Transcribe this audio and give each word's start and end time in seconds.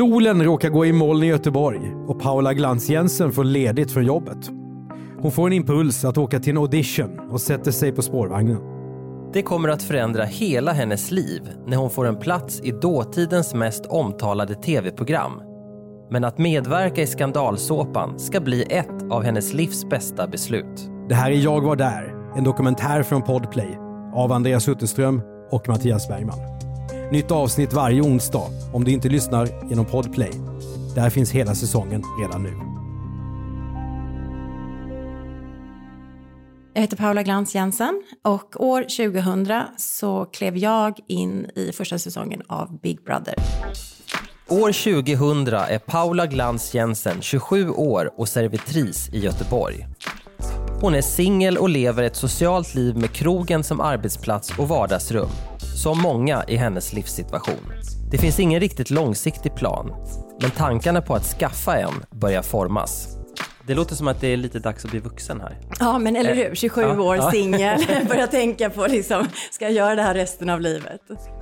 Solen 0.00 0.42
råkar 0.42 0.68
gå 0.68 0.86
i 0.86 0.92
moln 0.92 1.22
i 1.22 1.26
Göteborg 1.26 1.94
och 2.06 2.20
Paula 2.20 2.54
Glans 2.54 2.90
Jensen 2.90 3.32
får 3.32 3.44
ledigt 3.44 3.92
från 3.92 4.04
jobbet. 4.06 4.50
Hon 5.18 5.32
får 5.32 5.46
en 5.46 5.52
impuls 5.52 6.04
att 6.04 6.18
åka 6.18 6.40
till 6.40 6.50
en 6.50 6.58
audition 6.58 7.20
och 7.30 7.40
sätter 7.40 7.70
sig 7.70 7.92
på 7.92 8.02
spårvagnen. 8.02 8.58
Det 9.32 9.42
kommer 9.42 9.68
att 9.68 9.82
förändra 9.82 10.24
hela 10.24 10.72
hennes 10.72 11.10
liv 11.10 11.50
när 11.66 11.76
hon 11.76 11.90
får 11.90 12.06
en 12.06 12.16
plats 12.16 12.60
i 12.60 12.70
dåtidens 12.70 13.54
mest 13.54 13.86
omtalade 13.86 14.54
tv-program. 14.54 15.32
Men 16.10 16.24
att 16.24 16.38
medverka 16.38 17.02
i 17.02 17.06
skandalsåpan 17.06 18.18
ska 18.18 18.40
bli 18.40 18.62
ett 18.62 19.02
av 19.10 19.22
hennes 19.22 19.52
livs 19.52 19.88
bästa 19.88 20.26
beslut. 20.26 20.90
Det 21.08 21.14
här 21.14 21.30
är 21.30 21.36
Jag 21.36 21.60
var 21.60 21.76
där, 21.76 22.14
en 22.36 22.44
dokumentär 22.44 23.02
från 23.02 23.22
Podplay 23.22 23.78
av 24.14 24.32
Andreas 24.32 24.68
Utterström 24.68 25.22
och 25.50 25.68
Mattias 25.68 26.08
Bergman. 26.08 26.59
Nytt 27.12 27.30
avsnitt 27.30 27.72
varje 27.72 28.00
onsdag 28.02 28.46
om 28.72 28.84
du 28.84 28.92
inte 28.92 29.08
lyssnar 29.08 29.68
genom 29.68 29.84
Podplay. 29.84 30.30
Där 30.94 31.10
finns 31.10 31.30
hela 31.30 31.54
säsongen 31.54 32.02
redan 32.20 32.42
nu. 32.42 32.52
Jag 36.74 36.80
heter 36.80 36.96
Paula 36.96 37.22
Glans 37.22 37.54
Jensen 37.54 38.02
och 38.24 38.62
år 38.64 38.82
2000 38.82 39.62
så 39.76 40.24
klev 40.24 40.56
jag 40.56 40.98
in 41.08 41.46
i 41.54 41.72
första 41.72 41.98
säsongen 41.98 42.42
av 42.48 42.80
Big 42.80 43.04
Brother. 43.04 43.34
År 44.48 45.02
2000 45.04 45.54
är 45.54 45.78
Paula 45.78 46.26
Glans 46.26 46.74
Jensen 46.74 47.22
27 47.22 47.70
år 47.70 48.10
och 48.16 48.28
servitris 48.28 49.08
i 49.12 49.18
Göteborg. 49.18 49.86
Hon 50.80 50.94
är 50.94 51.02
singel 51.02 51.58
och 51.58 51.68
lever 51.68 52.02
ett 52.02 52.16
socialt 52.16 52.74
liv 52.74 52.96
med 52.96 53.10
krogen 53.12 53.64
som 53.64 53.80
arbetsplats 53.80 54.58
och 54.58 54.68
vardagsrum. 54.68 55.30
Som 55.82 56.02
många 56.02 56.44
i 56.48 56.56
hennes 56.56 56.92
livssituation. 56.92 57.72
Det 58.10 58.18
finns 58.18 58.40
ingen 58.40 58.60
riktigt 58.60 58.90
långsiktig 58.90 59.54
plan, 59.54 59.92
men 60.40 60.50
tankarna 60.50 61.02
på 61.02 61.14
att 61.14 61.24
skaffa 61.24 61.76
en 61.76 62.04
börjar 62.10 62.42
formas. 62.42 63.19
Det 63.70 63.74
låter 63.76 63.94
som 63.94 64.08
att 64.08 64.20
det 64.20 64.26
är 64.28 64.36
lite 64.36 64.58
dags 64.58 64.84
att 64.84 64.90
bli 64.90 65.00
vuxen 65.00 65.40
här. 65.40 65.56
Ja, 65.80 65.98
men 65.98 66.16
eller 66.16 66.34
hur? 66.34 66.54
27 66.54 66.80
Ja, 66.82 67.00
år 67.00 67.16
ja. 67.16 67.30
singel. 67.30 67.80
Börja 68.08 68.26
tänka 68.26 68.70
på 68.70 68.86
liksom, 68.86 69.26
ska 69.50 69.64
jag 69.64 69.72
göra 69.72 69.94
det 69.94 70.02
här 70.02 70.14
resten 70.14 70.50
av 70.50 70.60
livet? 70.60 71.00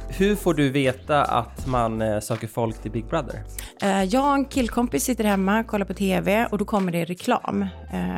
Hur 0.09 0.37
får 0.37 0.55
du 0.55 0.71
veta 0.71 1.25
att 1.25 1.67
man 1.67 2.03
eh, 2.03 2.21
söker 2.21 2.47
folk 2.47 2.83
till 2.83 2.91
Big 2.91 3.07
Brother? 3.07 3.43
Eh, 3.83 4.05
Jag 4.05 4.29
och 4.29 4.35
en 4.35 4.45
killkompis 4.45 5.05
sitter 5.05 5.25
hemma, 5.25 5.65
kollar 5.65 5.87
på 5.87 5.95
TV 5.95 6.47
och 6.51 6.59
då 6.59 6.65
kommer 6.65 6.93
det 6.93 7.05
reklam 7.05 7.63
eh, 7.93 8.09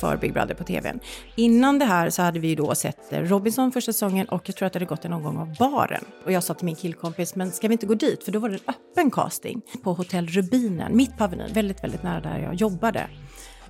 för 0.00 0.16
Big 0.16 0.32
Brother 0.32 0.54
på 0.54 0.64
TVn. 0.64 1.00
Innan 1.36 1.78
det 1.78 1.84
här 1.84 2.10
så 2.10 2.22
hade 2.22 2.38
vi 2.40 2.54
då 2.54 2.74
sett 2.74 3.12
eh, 3.12 3.20
Robinson 3.20 3.72
första 3.72 3.92
säsongen 3.92 4.28
och 4.28 4.42
jag 4.44 4.56
tror 4.56 4.66
att 4.66 4.72
det 4.72 4.76
hade 4.78 4.86
gått 4.88 5.04
en 5.04 5.12
omgång 5.12 5.36
av 5.38 5.56
baren. 5.58 6.04
Och 6.24 6.32
jag 6.32 6.42
sa 6.42 6.54
till 6.54 6.66
min 6.66 6.76
killkompis, 6.76 7.34
men 7.34 7.52
ska 7.52 7.68
vi 7.68 7.72
inte 7.72 7.86
gå 7.86 7.94
dit? 7.94 8.24
För 8.24 8.32
då 8.32 8.38
var 8.38 8.48
det 8.48 8.54
en 8.54 8.74
öppen 8.74 9.10
casting 9.10 9.60
på 9.82 9.92
Hotell 9.92 10.26
Rubinen, 10.26 10.96
mitt 10.96 11.18
på 11.18 11.24
Avenyn, 11.24 11.52
väldigt, 11.52 11.84
väldigt 11.84 12.02
nära 12.02 12.20
där 12.20 12.38
jag 12.38 12.54
jobbade. 12.54 13.06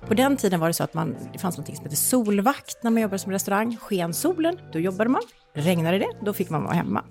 På 0.07 0.13
den 0.13 0.37
tiden 0.37 0.59
var 0.59 0.67
det 0.67 0.73
så 0.73 0.83
att 0.83 0.93
man, 0.93 1.15
det 1.33 1.39
fanns 1.39 1.57
något 1.57 1.75
som 1.75 1.83
hette 1.83 1.95
solvakt 1.95 2.83
när 2.83 2.91
man 2.91 3.01
jobbade 3.01 3.19
som 3.19 3.31
restaurang. 3.31 3.77
Sken 3.81 4.13
solen, 4.13 4.57
då 4.73 4.79
jobbade 4.79 5.09
man. 5.09 5.21
Regnade 5.53 5.99
det, 5.99 6.09
då 6.21 6.33
fick 6.33 6.49
man 6.49 6.63
vara 6.63 6.73
hemma. 6.73 7.03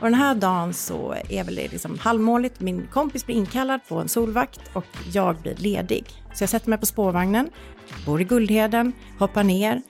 Och 0.00 0.06
den 0.06 0.14
här 0.14 0.34
dagen 0.34 0.74
så 0.74 1.14
är 1.28 1.44
väl 1.44 1.54
det 1.54 1.68
liksom 1.68 1.98
halvmåligt. 1.98 2.60
Min 2.60 2.86
kompis 2.86 3.26
blir 3.26 3.36
inkallad 3.36 3.80
på 3.88 3.94
en 3.94 4.08
solvakt 4.08 4.60
och 4.72 4.86
jag 5.12 5.36
blir 5.36 5.54
ledig. 5.54 6.04
Så 6.34 6.42
jag 6.42 6.50
sätter 6.50 6.68
mig 6.68 6.78
på 6.78 6.86
spårvagnen, 6.86 7.50
bor 8.06 8.20
i 8.20 8.24
Guldheden, 8.24 8.92
hoppar 9.18 9.44
ner, 9.44 9.82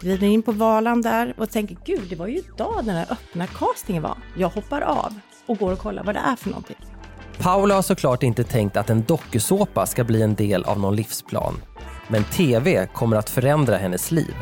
glider 0.00 0.26
in 0.26 0.42
på 0.42 0.52
Valand 0.52 1.02
där 1.02 1.34
och 1.36 1.50
tänker 1.50 1.76
gud, 1.84 2.06
det 2.10 2.16
var 2.16 2.26
ju 2.26 2.38
idag 2.38 2.84
den 2.84 2.94
här 2.96 3.06
öppna 3.12 3.46
castingen 3.46 4.02
var. 4.02 4.16
Jag 4.36 4.48
hoppar 4.48 4.80
av 4.80 5.14
och 5.46 5.58
går 5.58 5.72
och 5.72 5.78
kollar 5.78 6.04
vad 6.04 6.14
det 6.14 6.20
är 6.20 6.36
för 6.36 6.50
någonting. 6.50 6.76
Paula 7.38 7.74
har 7.74 7.82
såklart 7.82 8.22
inte 8.22 8.44
tänkt 8.44 8.76
att 8.76 8.90
en 8.90 9.02
dokusåpa 9.02 9.86
ska 9.86 10.04
bli 10.04 10.22
en 10.22 10.34
del 10.34 10.64
av 10.64 10.80
någon 10.80 10.96
livsplan. 10.96 11.54
Men 12.08 12.24
TV 12.24 12.86
kommer 12.86 13.16
att 13.16 13.30
förändra 13.30 13.76
hennes 13.76 14.10
liv. 14.10 14.34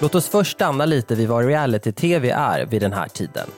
Låt 0.00 0.14
oss 0.14 0.28
först 0.28 0.52
stanna 0.52 0.84
lite 0.84 1.14
vid 1.14 1.28
vad 1.28 1.46
reality-TV 1.46 2.30
är 2.30 2.66
vid 2.66 2.82
den 2.82 2.92
här 2.92 3.08
tiden. 3.08 3.48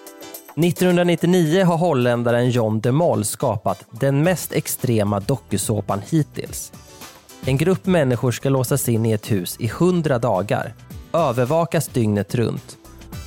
1999 0.56 1.64
har 1.64 1.76
holländaren 1.76 2.50
John 2.50 2.80
de 2.80 2.92
Mol 2.92 3.24
skapat 3.24 3.84
den 3.90 4.22
mest 4.22 4.52
extrema 4.52 5.20
dokusåpan 5.20 6.02
hittills. 6.10 6.72
En 7.44 7.56
grupp 7.56 7.86
människor 7.86 8.32
ska 8.32 8.48
låsas 8.48 8.88
in 8.88 9.06
i 9.06 9.12
ett 9.12 9.30
hus 9.30 9.56
i 9.60 9.66
100 9.66 10.18
dagar, 10.18 10.74
övervakas 11.12 11.88
dygnet 11.88 12.34
runt 12.34 12.78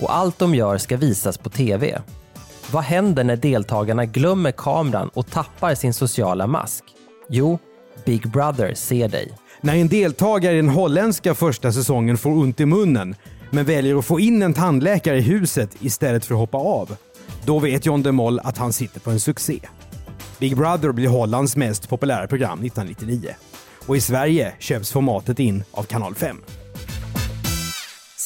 och 0.01 0.15
allt 0.15 0.39
de 0.39 0.55
gör 0.55 0.77
ska 0.77 0.97
visas 0.97 1.37
på 1.37 1.49
TV. 1.49 2.01
Vad 2.71 2.83
händer 2.83 3.23
när 3.23 3.35
deltagarna 3.35 4.05
glömmer 4.05 4.51
kameran 4.51 5.09
och 5.13 5.29
tappar 5.29 5.75
sin 5.75 5.93
sociala 5.93 6.47
mask? 6.47 6.83
Jo, 7.29 7.59
Big 8.05 8.31
Brother 8.31 8.73
ser 8.73 9.07
dig. 9.07 9.33
När 9.61 9.75
en 9.75 9.87
deltagare 9.87 10.53
i 10.53 10.55
den 10.55 10.69
holländska 10.69 11.35
första 11.35 11.71
säsongen 11.71 12.17
får 12.17 12.29
ont 12.29 12.59
i 12.59 12.65
munnen 12.65 13.15
men 13.51 13.65
väljer 13.65 13.95
att 13.95 14.05
få 14.05 14.19
in 14.19 14.41
en 14.41 14.53
tandläkare 14.53 15.17
i 15.17 15.21
huset 15.21 15.69
istället 15.79 16.25
för 16.25 16.35
att 16.35 16.39
hoppa 16.39 16.57
av, 16.57 16.95
då 17.45 17.59
vet 17.59 17.85
John 17.85 18.03
de 18.03 18.11
Mol 18.11 18.39
att 18.39 18.57
han 18.57 18.73
sitter 18.73 18.99
på 18.99 19.11
en 19.11 19.19
succé. 19.19 19.59
Big 20.39 20.57
Brother 20.57 20.91
blir 20.91 21.07
Hollands 21.07 21.55
mest 21.55 21.89
populära 21.89 22.27
program 22.27 22.59
1999. 22.59 23.29
Och 23.87 23.97
i 23.97 24.01
Sverige 24.01 24.53
köps 24.59 24.91
formatet 24.91 25.39
in 25.39 25.63
av 25.71 25.83
Kanal 25.83 26.15
5. 26.15 26.37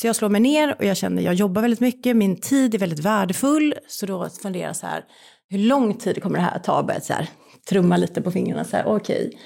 Så 0.01 0.07
jag 0.07 0.15
slår 0.15 0.29
mig 0.29 0.41
ner 0.41 0.75
och 0.79 0.85
jag 0.85 0.97
känner 0.97 1.21
jag 1.21 1.33
jobbar 1.33 1.61
väldigt 1.61 1.79
mycket, 1.79 2.15
min 2.15 2.41
tid 2.41 2.75
är 2.75 2.79
väldigt 2.79 2.99
värdefull. 2.99 3.75
Så 3.87 4.05
då 4.05 4.29
funderar 4.29 4.67
jag 4.67 4.75
så 4.75 4.87
här, 4.87 5.03
hur 5.49 5.59
lång 5.59 5.93
tid 5.93 6.23
kommer 6.23 6.39
det 6.39 6.45
här 6.45 6.55
att 6.55 6.63
ta? 6.63 6.83
Börjat 6.83 7.05
så 7.05 7.13
här, 7.13 7.29
trumma 7.69 7.97
lite 7.97 8.21
på 8.21 8.31
fingrarna 8.31 8.63
så 8.63 8.77
här, 8.77 8.85
okej. 8.87 9.37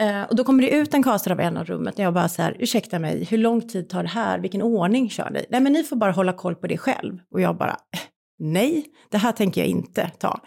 Eh, 0.00 0.22
och 0.22 0.36
då 0.36 0.44
kommer 0.44 0.62
det 0.62 0.70
ut 0.70 0.94
en 0.94 1.02
caster 1.02 1.30
av 1.30 1.40
en 1.40 1.56
av 1.56 1.64
rummet 1.64 1.94
och 1.94 2.00
jag 2.00 2.14
bara 2.14 2.28
så 2.28 2.42
här, 2.42 2.56
ursäkta 2.58 2.98
mig, 2.98 3.24
hur 3.24 3.38
lång 3.38 3.68
tid 3.68 3.88
tar 3.88 4.02
det 4.02 4.08
här? 4.08 4.38
Vilken 4.38 4.62
ordning 4.62 5.10
kör 5.10 5.30
ni? 5.30 5.44
Nej, 5.50 5.60
men 5.60 5.72
ni 5.72 5.84
får 5.84 5.96
bara 5.96 6.12
hålla 6.12 6.32
koll 6.32 6.54
på 6.54 6.66
det 6.66 6.78
själv. 6.78 7.18
Och 7.30 7.40
jag 7.40 7.56
bara, 7.56 7.70
eh, 7.70 8.00
nej, 8.38 8.84
det 9.10 9.18
här 9.18 9.32
tänker 9.32 9.60
jag 9.60 9.68
inte 9.68 10.10
ta. 10.18 10.40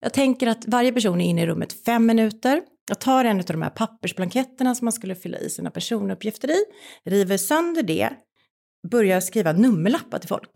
Jag 0.00 0.12
tänker 0.12 0.46
att 0.46 0.64
varje 0.66 0.92
person 0.92 1.20
är 1.20 1.30
inne 1.30 1.42
i 1.42 1.46
rummet 1.46 1.84
fem 1.84 2.06
minuter. 2.06 2.62
Jag 2.88 2.98
tar 2.98 3.24
en 3.24 3.38
av 3.38 3.44
de 3.44 3.62
här 3.62 3.70
pappersblanketterna 3.70 4.74
som 4.74 4.84
man 4.84 4.92
skulle 4.92 5.14
fylla 5.14 5.38
i 5.38 5.50
sina 5.50 5.70
personuppgifter 5.70 6.50
i, 6.50 6.64
river 7.04 7.36
sönder 7.36 7.82
det, 7.82 8.10
börjar 8.90 9.20
skriva 9.20 9.52
nummerlappar 9.52 10.18
till 10.18 10.28
folk 10.28 10.50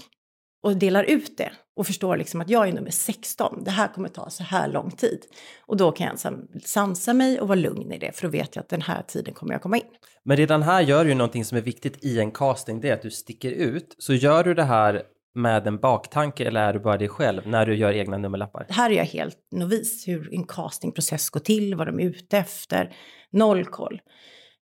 och 0.62 0.76
delar 0.76 1.04
ut 1.04 1.38
det 1.38 1.50
och 1.76 1.86
förstår 1.86 2.16
liksom 2.16 2.40
att 2.40 2.50
jag 2.50 2.68
är 2.68 2.72
nummer 2.72 2.90
16. 2.90 3.64
Det 3.64 3.70
här 3.70 3.88
kommer 3.88 4.08
ta 4.08 4.30
så 4.30 4.42
här 4.42 4.68
lång 4.68 4.90
tid. 4.90 5.18
Och 5.66 5.76
då 5.76 5.92
kan 5.92 6.06
jag 6.06 6.18
sansa 6.64 7.14
mig 7.14 7.40
och 7.40 7.48
vara 7.48 7.58
lugn 7.58 7.92
i 7.92 7.98
det 7.98 8.16
för 8.16 8.22
då 8.22 8.28
vet 8.28 8.56
jag 8.56 8.62
att 8.62 8.68
den 8.68 8.82
här 8.82 9.02
tiden 9.02 9.34
kommer 9.34 9.54
jag 9.54 9.62
komma 9.62 9.76
in. 9.76 9.82
Men 10.24 10.36
redan 10.36 10.62
här 10.62 10.80
gör 10.80 11.04
du 11.04 11.14
någonting 11.14 11.44
som 11.44 11.58
är 11.58 11.62
viktigt 11.62 12.04
i 12.04 12.20
en 12.20 12.30
casting, 12.30 12.80
det 12.80 12.88
är 12.88 12.94
att 12.94 13.02
du 13.02 13.10
sticker 13.10 13.50
ut. 13.50 13.94
Så 13.98 14.14
gör 14.14 14.44
du 14.44 14.54
det 14.54 14.64
här 14.64 15.02
med 15.34 15.66
en 15.66 15.78
baktanke 15.78 16.44
eller 16.44 16.60
är 16.60 16.72
du 16.72 16.80
bara 16.80 16.96
dig 16.96 17.08
själv 17.08 17.46
när 17.46 17.66
du 17.66 17.76
gör 17.76 17.92
egna 17.92 18.18
nummerlappar? 18.18 18.66
Här 18.68 18.90
är 18.90 18.94
jag 18.94 19.04
helt 19.04 19.38
novis 19.52 20.08
hur 20.08 20.34
en 20.34 20.44
castingprocess 20.44 21.30
går 21.30 21.40
till, 21.40 21.74
vad 21.74 21.86
de 21.86 22.00
är 22.00 22.04
ute 22.04 22.38
efter. 22.38 22.96
Noll 23.30 23.64
koll 23.64 24.00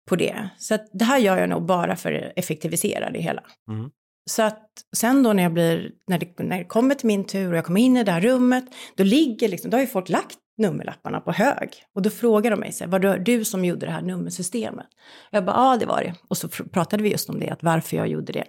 på 0.10 0.16
det. 0.16 0.50
Så 0.58 0.76
att 0.76 0.90
det 0.94 1.06
här 1.06 1.18
gör 1.18 1.38
jag 1.38 1.50
nog 1.50 1.66
bara 1.66 1.96
för 1.96 2.14
att 2.14 2.34
effektivisera 2.36 3.10
det 3.10 3.20
hela. 3.20 3.44
Mm. 3.70 3.90
Så 4.30 4.44
att 4.44 4.70
sen 4.98 5.24
då 5.24 5.34
när 5.34 5.44
jag 5.44 5.54
blir, 5.54 5.92
när 6.08 6.20
det, 6.20 6.40
när 6.40 6.58
det 6.58 6.66
kommer 6.66 6.96
till 6.96 7.08
min 7.08 7.24
tur 7.24 7.52
och 7.52 7.58
jag 7.58 7.66
kommer 7.66 7.82
in 7.82 7.98
i 7.98 8.04
det 8.04 8.12
här 8.12 8.22
rummet, 8.22 8.66
då 8.96 9.04
ligger 9.04 9.48
liksom, 9.48 9.72
då 9.72 9.78
har 9.78 9.82
ju 9.82 9.88
folk 9.88 10.10
lagt 10.10 10.38
nummerlapparna 10.58 11.20
på 11.20 11.32
hög. 11.32 11.70
Och 11.96 12.02
då 12.02 12.10
frågar 12.10 12.52
de 12.52 12.60
mig 12.60 12.72
så 12.72 12.84
här, 12.84 12.92
var 12.92 13.00
det 13.00 13.18
du 13.18 13.46
som 13.46 13.66
gjorde 13.66 13.86
det 13.86 13.92
här 13.92 14.02
nummersystemet? 14.02 14.88
Jag 15.32 15.46
bara, 15.46 15.56
ja 15.56 15.78
det 15.78 15.86
var 15.86 16.02
det. 16.02 16.14
Och 16.28 16.38
så 16.38 16.48
pr- 16.48 16.70
pratade 16.70 17.04
vi 17.04 17.12
just 17.12 17.30
om 17.30 17.40
det, 17.40 17.50
att 17.50 17.64
varför 17.64 17.98
jag 17.98 18.08
gjorde 18.08 18.34
det. 18.34 18.46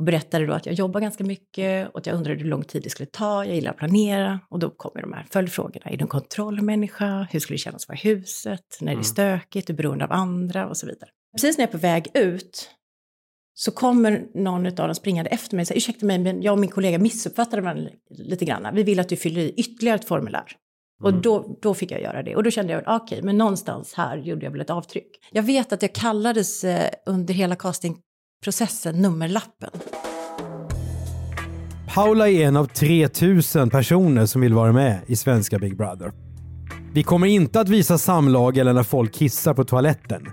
Och 0.00 0.04
berättade 0.04 0.46
då 0.46 0.52
att 0.52 0.66
jag 0.66 0.74
jobbar 0.74 1.00
ganska 1.00 1.24
mycket 1.24 1.90
och 1.90 1.98
att 1.98 2.06
jag 2.06 2.16
undrade 2.16 2.40
hur 2.40 2.48
lång 2.48 2.64
tid 2.64 2.82
det 2.82 2.90
skulle 2.90 3.06
ta, 3.06 3.44
jag 3.44 3.54
gillar 3.54 3.70
att 3.70 3.76
planera. 3.76 4.40
Och 4.48 4.58
då 4.58 4.70
kommer 4.70 5.02
de 5.02 5.12
här 5.12 5.26
följdfrågorna, 5.30 5.90
är 5.90 5.96
du 5.96 6.02
en 6.02 6.08
kontrollmänniska? 6.08 7.28
Hur 7.30 7.40
skulle 7.40 7.54
det 7.54 7.58
kännas 7.58 7.82
att 7.82 7.88
vara 7.88 7.98
i 7.98 8.00
huset? 8.00 8.78
När 8.80 8.94
det 8.94 9.00
är 9.00 9.02
stökigt, 9.02 9.70
är 9.70 9.72
du 9.72 9.76
beroende 9.76 10.04
av 10.04 10.12
andra? 10.12 10.68
Och 10.68 10.76
så 10.76 10.86
vidare. 10.86 11.10
Precis 11.36 11.58
när 11.58 11.62
jag 11.62 11.68
är 11.68 11.72
på 11.72 11.78
väg 11.78 12.08
ut 12.14 12.70
så 13.54 13.70
kommer 13.70 14.26
någon 14.34 14.66
av 14.66 14.72
dem 14.72 14.94
springande 14.94 15.30
efter 15.30 15.56
mig 15.56 15.62
och 15.62 15.66
säger 15.66 15.78
ursäkta 15.78 16.06
mig 16.06 16.18
men 16.18 16.42
jag 16.42 16.52
och 16.52 16.58
min 16.58 16.70
kollega 16.70 16.98
missuppfattade 16.98 17.62
varandra 17.62 17.90
lite 18.10 18.44
grann. 18.44 18.74
Vi 18.74 18.82
vill 18.82 19.00
att 19.00 19.08
du 19.08 19.16
fyller 19.16 19.40
i 19.40 19.54
ytterligare 19.56 19.96
ett 19.96 20.08
formulär. 20.08 20.56
Och 21.02 21.14
då, 21.14 21.58
då 21.62 21.74
fick 21.74 21.90
jag 21.90 22.02
göra 22.02 22.22
det. 22.22 22.36
Och 22.36 22.42
då 22.42 22.50
kände 22.50 22.72
jag, 22.72 22.82
okej, 22.82 22.94
okay, 22.94 23.22
men 23.22 23.38
någonstans 23.38 23.94
här 23.94 24.16
gjorde 24.16 24.44
jag 24.44 24.50
väl 24.50 24.60
ett 24.60 24.70
avtryck. 24.70 25.10
Jag 25.32 25.42
vet 25.42 25.72
att 25.72 25.82
jag 25.82 25.92
kallades 25.92 26.64
eh, 26.64 26.90
under 27.06 27.34
hela 27.34 27.56
Processen 28.44 28.94
nummerlappen. 29.02 29.70
Paula 31.94 32.28
är 32.28 32.46
en 32.46 32.56
av 32.56 32.64
3000 32.64 33.70
personer 33.70 34.26
som 34.26 34.40
vill 34.40 34.54
vara 34.54 34.72
med 34.72 35.00
i 35.06 35.16
svenska 35.16 35.58
Big 35.58 35.76
Brother. 35.76 36.12
Vi 36.92 37.02
kommer 37.02 37.26
inte 37.26 37.60
att 37.60 37.68
visa 37.68 37.98
samlag 37.98 38.58
eller 38.58 38.72
när 38.72 38.82
folk 38.82 39.14
kissar 39.14 39.54
på 39.54 39.64
toaletten. 39.64 40.26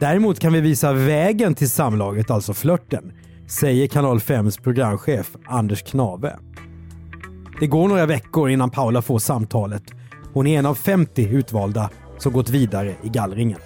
Däremot 0.00 0.38
kan 0.38 0.52
vi 0.52 0.60
visa 0.60 0.92
vägen 0.92 1.54
till 1.54 1.70
samlaget, 1.70 2.30
alltså 2.30 2.54
flörten, 2.54 3.12
säger 3.48 3.86
Kanal 3.86 4.18
5s 4.18 4.62
programchef 4.62 5.36
Anders 5.46 5.82
Knave. 5.82 6.38
Det 7.60 7.66
går 7.66 7.88
några 7.88 8.06
veckor 8.06 8.50
innan 8.50 8.70
Paula 8.70 9.02
får 9.02 9.18
samtalet. 9.18 9.82
Hon 10.32 10.46
är 10.46 10.58
en 10.58 10.66
av 10.66 10.74
50 10.74 11.28
utvalda 11.28 11.90
som 12.18 12.32
gått 12.32 12.50
vidare 12.50 12.94
i 13.02 13.08
gallringen. 13.08 13.58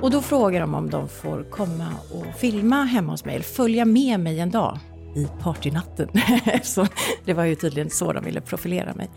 Och 0.00 0.10
då 0.10 0.22
frågar 0.22 0.60
de 0.60 0.74
om 0.74 0.90
de 0.90 1.08
får 1.08 1.50
komma 1.50 1.88
och 2.10 2.38
filma 2.38 2.84
hemma 2.84 3.12
hos 3.12 3.24
mig, 3.24 3.34
eller 3.34 3.44
följa 3.44 3.84
med 3.84 4.20
mig 4.20 4.40
en 4.40 4.50
dag 4.50 4.78
i 5.16 5.28
partynatten. 5.42 6.08
så 6.62 6.86
det 7.24 7.34
var 7.34 7.44
ju 7.44 7.54
tydligen 7.54 7.90
så 7.90 8.12
de 8.12 8.24
ville 8.24 8.40
profilera 8.40 8.94
mig. 8.94 9.10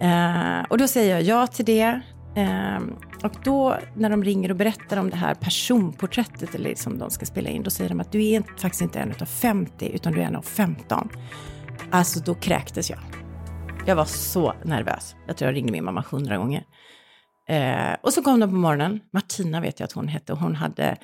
Mm. 0.00 0.60
Eh, 0.60 0.66
och 0.70 0.78
då 0.78 0.88
säger 0.88 1.14
jag 1.14 1.22
ja 1.22 1.46
till 1.46 1.64
det. 1.64 2.00
Eh, 2.36 2.78
och 3.22 3.32
då 3.44 3.76
när 3.94 4.10
de 4.10 4.24
ringer 4.24 4.50
och 4.50 4.56
berättar 4.56 4.96
om 4.96 5.10
det 5.10 5.16
här 5.16 5.34
personporträttet 5.34 6.54
eller 6.54 6.74
som 6.74 6.98
de 6.98 7.10
ska 7.10 7.26
spela 7.26 7.50
in, 7.50 7.62
då 7.62 7.70
säger 7.70 7.88
de 7.88 8.00
att 8.00 8.12
du 8.12 8.24
är 8.24 8.42
faktiskt 8.58 8.82
inte 8.82 8.98
en 8.98 9.14
av 9.20 9.26
50 9.26 9.90
utan 9.94 10.12
du 10.12 10.20
är 10.20 10.24
en 10.24 10.36
av 10.36 10.42
15. 10.42 11.08
Alltså 11.90 12.20
då 12.20 12.34
kräktes 12.34 12.90
jag. 12.90 12.98
Jag 13.86 13.96
var 13.96 14.04
så 14.04 14.54
nervös. 14.64 15.16
Jag 15.26 15.36
tror 15.36 15.50
jag 15.50 15.56
ringde 15.56 15.72
min 15.72 15.84
mamma 15.84 16.04
hundra 16.10 16.36
gånger. 16.36 16.64
Eh, 17.48 17.96
och 18.02 18.12
så 18.12 18.22
kom 18.22 18.40
de 18.40 18.50
på 18.50 18.56
morgonen. 18.56 19.00
Martina 19.12 19.60
vet 19.60 19.80
jag 19.80 19.84
att 19.84 19.92
hon 19.92 20.08
hette 20.08 20.32
hon 20.32 20.54
hade 20.54 20.96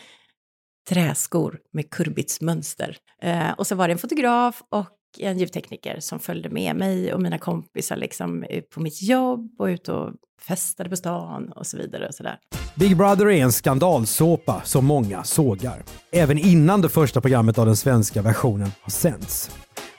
träskor 0.89 1.59
med 1.73 1.91
kurbitsmönster. 1.91 2.97
Eh, 3.23 3.50
och 3.50 3.67
så 3.67 3.75
var 3.75 3.89
det 3.89 3.93
en 3.93 3.99
fotograf 3.99 4.62
och 4.71 4.89
en 5.19 5.39
ljudtekniker 5.39 6.00
som 6.00 6.19
följde 6.19 6.50
med 6.50 6.77
mig 6.77 7.15
och 7.15 7.23
mina 7.23 7.39
kompisar 7.39 7.97
liksom 7.97 8.44
ut 8.44 8.71
på 8.71 8.81
mitt 8.81 9.03
jobb 9.03 9.55
och 9.59 9.67
ut 9.67 9.89
och 9.89 10.11
festade 10.49 10.91
på 10.91 10.97
stan 10.97 11.53
och 11.56 11.67
så 11.67 11.77
vidare. 11.77 12.09
Och 12.09 12.15
så 12.15 12.23
där. 12.23 12.39
Big 12.75 12.97
Brother 12.97 13.27
är 13.27 13.43
en 13.43 13.53
skandalsåpa 13.53 14.62
som 14.65 14.85
många 14.85 15.25
sågar. 15.25 15.83
Även 16.12 16.38
innan 16.38 16.81
det 16.81 16.88
första 16.88 17.21
programmet 17.21 17.59
av 17.59 17.67
den 17.67 17.77
svenska 17.77 18.23
versionen 18.23 18.71
har 18.83 18.91
sänts. 18.91 19.50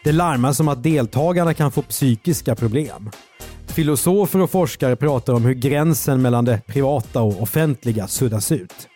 Det 0.03 0.11
larmas 0.11 0.59
om 0.59 0.67
att 0.67 0.83
deltagarna 0.83 1.53
kan 1.53 1.71
få 1.71 1.81
psykiska 1.81 2.55
problem. 2.55 3.09
Filosofer 3.67 4.41
och 4.41 4.49
forskare 4.49 4.95
pratar 4.95 5.33
om 5.33 5.45
hur 5.45 5.53
gränsen 5.53 6.21
mellan 6.21 6.45
det 6.45 6.61
privata 6.67 7.21
och 7.21 7.41
offentliga 7.41 8.07
suddas 8.07 8.51
ut. 8.51 8.87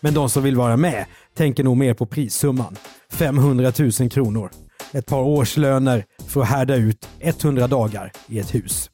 Men 0.00 0.14
de 0.14 0.28
som 0.28 0.42
vill 0.42 0.56
vara 0.56 0.76
med 0.76 1.06
tänker 1.34 1.64
nog 1.64 1.76
mer 1.76 1.94
på 1.94 2.06
prissumman. 2.06 2.76
500 3.10 3.72
000 4.00 4.10
kronor. 4.10 4.50
Ett 4.92 5.06
par 5.06 5.22
årslöner 5.22 6.04
för 6.26 6.40
att 6.40 6.48
härda 6.48 6.76
ut 6.76 7.08
100 7.20 7.66
dagar 7.66 8.12
i 8.28 8.38
ett 8.38 8.54
hus. 8.54 8.90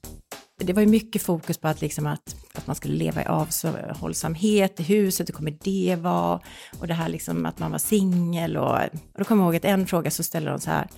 Det 0.58 0.72
var 0.72 0.82
ju 0.82 0.88
mycket 0.88 1.22
fokus 1.22 1.58
på 1.58 1.68
att, 1.68 1.80
liksom 1.80 2.06
att, 2.06 2.36
att 2.54 2.66
man 2.66 2.76
skulle 2.76 2.94
leva 2.94 3.22
i 3.22 3.24
avhållsamhet 3.24 4.80
i 4.80 4.82
huset, 4.82 5.28
hur 5.28 5.34
kommer 5.34 5.58
det 5.64 5.96
vara? 5.96 6.40
Och 6.78 6.86
det 6.86 6.94
här 6.94 7.08
liksom 7.08 7.46
att 7.46 7.58
man 7.58 7.70
var 7.70 7.78
singel 7.78 8.56
och, 8.56 8.74
och 8.74 9.18
då 9.18 9.24
kommer 9.24 9.42
jag 9.42 9.46
ihåg 9.48 9.56
att 9.56 9.64
en 9.64 9.86
fråga 9.86 10.10
så 10.10 10.22
ställer 10.22 10.50
de 10.50 10.60
så 10.60 10.70
här, 10.70 10.88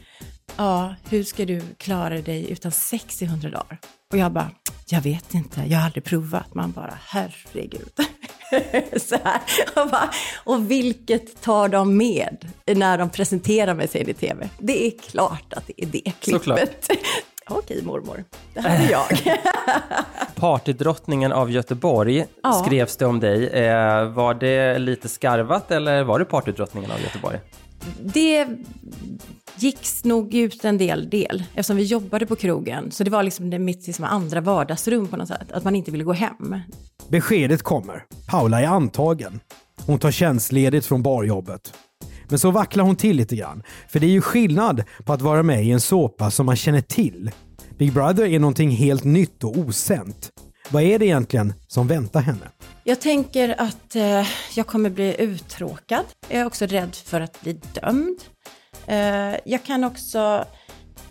ja, 0.56 0.94
hur 1.08 1.24
ska 1.24 1.44
du 1.44 1.62
klara 1.78 2.18
dig 2.18 2.50
utan 2.50 2.72
sex 2.72 3.22
i 3.22 3.24
100 3.24 3.50
dagar? 3.50 3.78
Och 4.12 4.18
jag 4.18 4.32
bara, 4.32 4.50
jag 4.86 5.00
vet 5.00 5.34
inte, 5.34 5.64
jag 5.68 5.78
har 5.78 5.84
aldrig 5.84 6.04
provat. 6.04 6.54
Man 6.54 6.72
bara, 6.72 6.98
herregud. 7.06 7.90
så 8.96 9.16
här. 9.24 9.40
Och, 9.76 9.90
bara, 9.90 10.10
och 10.44 10.70
vilket 10.70 11.42
tar 11.42 11.68
de 11.68 11.96
med 11.96 12.46
när 12.66 12.98
de 12.98 13.10
presenterar 13.10 13.74
mig 13.74 13.88
sen 13.88 14.08
i 14.08 14.14
tv? 14.14 14.48
Det 14.58 14.86
är 14.86 14.90
klart 14.98 15.52
att 15.52 15.66
det 15.66 15.82
är 15.82 15.86
det 15.86 16.12
klippet. 16.20 16.90
Okej 17.50 17.82
mormor, 17.82 18.24
det 18.54 18.60
här 18.60 18.86
är 18.86 18.90
jag. 18.90 19.38
Partydrottningen 20.34 21.32
av 21.32 21.50
Göteborg 21.50 22.26
ja. 22.42 22.52
skrevs 22.52 22.96
det 22.96 23.06
om 23.06 23.20
dig. 23.20 23.46
Eh, 23.46 24.08
var 24.08 24.34
det 24.34 24.78
lite 24.78 25.08
skarvat 25.08 25.70
eller 25.70 26.02
var 26.02 26.18
du 26.18 26.24
partydrottningen 26.24 26.90
av 26.90 27.00
Göteborg? 27.00 27.40
Det 28.00 28.48
gick 29.56 30.04
nog 30.04 30.34
ut 30.34 30.64
en 30.64 30.78
del 30.78 31.10
del 31.10 31.44
eftersom 31.54 31.76
vi 31.76 31.82
jobbade 31.82 32.26
på 32.26 32.36
krogen. 32.36 32.90
Så 32.90 33.04
det 33.04 33.10
var 33.10 33.22
liksom 33.22 33.50
det 33.50 33.58
mitt 33.58 33.86
liksom 33.86 34.04
andra 34.04 34.40
vardagsrum 34.40 35.08
på 35.08 35.16
något 35.16 35.28
sätt. 35.28 35.52
Att 35.52 35.64
man 35.64 35.76
inte 35.76 35.90
ville 35.90 36.04
gå 36.04 36.12
hem. 36.12 36.60
Beskedet 37.08 37.62
kommer. 37.62 38.04
Paula 38.28 38.60
är 38.60 38.66
antagen. 38.66 39.40
Hon 39.86 39.98
tar 39.98 40.10
tjänstledigt 40.10 40.86
från 40.86 41.02
barjobbet. 41.02 41.74
Men 42.28 42.38
så 42.38 42.50
vacklar 42.50 42.84
hon 42.84 42.96
till 42.96 43.16
lite 43.16 43.36
grann. 43.36 43.62
För 43.88 44.00
det 44.00 44.06
är 44.06 44.10
ju 44.10 44.20
skillnad 44.20 44.84
på 45.04 45.12
att 45.12 45.22
vara 45.22 45.42
med 45.42 45.64
i 45.64 45.70
en 45.70 45.80
såpa 45.80 46.30
som 46.30 46.46
man 46.46 46.56
känner 46.56 46.80
till. 46.80 47.30
Big 47.78 47.92
Brother 47.92 48.24
är 48.24 48.38
någonting 48.38 48.70
helt 48.70 49.04
nytt 49.04 49.44
och 49.44 49.56
osänt. 49.56 50.30
Vad 50.70 50.82
är 50.82 50.98
det 50.98 51.06
egentligen 51.06 51.52
som 51.66 51.88
väntar 51.88 52.20
henne? 52.20 52.48
Jag 52.84 53.00
tänker 53.00 53.60
att 53.60 53.96
eh, 53.96 54.26
jag 54.54 54.66
kommer 54.66 54.90
bli 54.90 55.16
uttråkad. 55.18 56.04
Jag 56.28 56.40
är 56.40 56.46
också 56.46 56.66
rädd 56.66 56.94
för 56.94 57.20
att 57.20 57.40
bli 57.40 57.52
dömd. 57.52 58.18
Eh, 58.86 59.36
jag 59.44 59.64
kan 59.64 59.84
också 59.84 60.44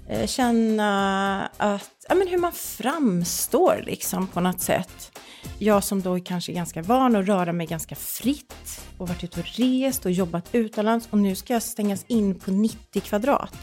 eh, 0.10 0.28
känna 0.28 1.50
att, 1.58 2.06
ja 2.10 2.16
men 2.16 2.28
hur 2.28 2.38
man 2.38 2.52
framstår 2.52 3.81
liksom 3.86 4.28
på 4.28 4.40
något 4.40 4.62
sätt. 4.62 5.20
Jag 5.60 5.84
som 5.84 6.02
då 6.02 6.20
kanske 6.20 6.52
är 6.52 6.54
ganska 6.54 6.81
van 6.81 7.16
att 7.16 7.28
röra 7.28 7.54
mig 7.54 7.68
ganska 7.68 7.96
fritt 7.96 8.81
och 8.98 9.08
varit 9.08 9.24
ute 9.24 9.40
och 9.40 9.46
rest 9.46 10.06
och 10.06 10.12
jobbat 10.12 10.50
utomlands 10.52 11.08
och 11.10 11.18
nu 11.18 11.36
ska 11.36 11.54
jag 11.54 11.64
stängas 11.64 12.06
in 12.08 12.40
på 12.40 12.52
90 12.52 13.02
kvadrat. 13.02 13.56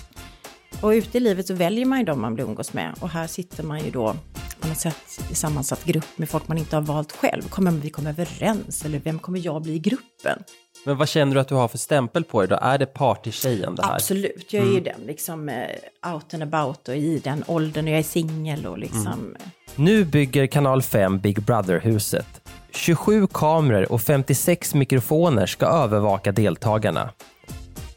Och 0.83 0.89
ute 0.89 1.19
i 1.19 1.21
livet 1.21 1.47
så 1.47 1.55
väljer 1.55 1.87
man 1.87 1.99
ju 1.99 2.05
de 2.05 2.21
man 2.21 2.35
blir 2.35 2.45
umgås 2.45 2.73
med 2.73 2.95
och 3.01 3.09
här 3.09 3.27
sitter 3.27 3.63
man 3.63 3.85
ju 3.85 3.91
då 3.91 4.17
på 4.61 4.69
något 4.69 4.79
sätt 4.79 5.21
i 5.31 5.35
sammansatt 5.35 5.85
grupp 5.85 6.19
med 6.19 6.29
folk 6.29 6.49
man 6.49 6.59
inte 6.59 6.77
har 6.77 6.83
valt 6.83 7.13
själv. 7.13 7.43
Kommer 7.43 7.71
vi 7.71 7.91
komma 7.91 8.11
överens 8.11 8.85
eller 8.85 8.99
vem 8.99 9.19
kommer 9.19 9.39
jag 9.47 9.63
bli 9.63 9.73
i 9.73 9.79
gruppen? 9.79 10.43
Men 10.85 10.97
vad 10.97 11.09
känner 11.09 11.35
du 11.35 11.41
att 11.41 11.49
du 11.49 11.55
har 11.55 11.69
för 11.69 11.79
stämpel 11.79 12.25
på 12.25 12.41
dig 12.41 12.49
då? 12.49 12.59
Är 12.63 12.79
det 12.79 12.87
partytjejen 12.87 13.75
det 13.75 13.83
här? 13.83 13.95
Absolut, 13.95 14.53
jag 14.53 14.61
är 14.63 14.67
mm. 14.67 14.75
ju 14.75 14.81
den 14.81 15.01
liksom 15.07 15.49
uh, 15.49 16.13
out 16.15 16.35
and 16.35 16.43
about 16.43 16.89
och 16.89 16.97
i 16.97 17.19
den 17.19 17.45
åldern 17.47 17.85
och 17.85 17.91
jag 17.91 17.99
är 17.99 18.03
singel 18.03 18.67
och 18.67 18.79
liksom. 18.79 19.07
Mm. 19.07 19.37
Nu 19.77 20.05
bygger 20.05 20.47
Kanal 20.47 20.83
5 20.83 21.19
Big 21.19 21.43
Brother-huset. 21.43 22.27
27 22.71 23.27
kameror 23.27 23.93
och 23.93 24.03
56 24.03 24.75
mikrofoner 24.75 25.47
ska 25.47 25.67
övervaka 25.67 26.33
deltagarna. 26.33 27.11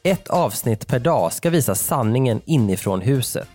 Ett 0.03 0.27
avsnitt 0.27 0.88
per 0.88 1.00
dag 1.00 1.34
ska 1.34 1.50
visa 1.50 1.75
sanningen 1.75 2.41
inifrån 2.46 3.01
huset. 3.01 3.48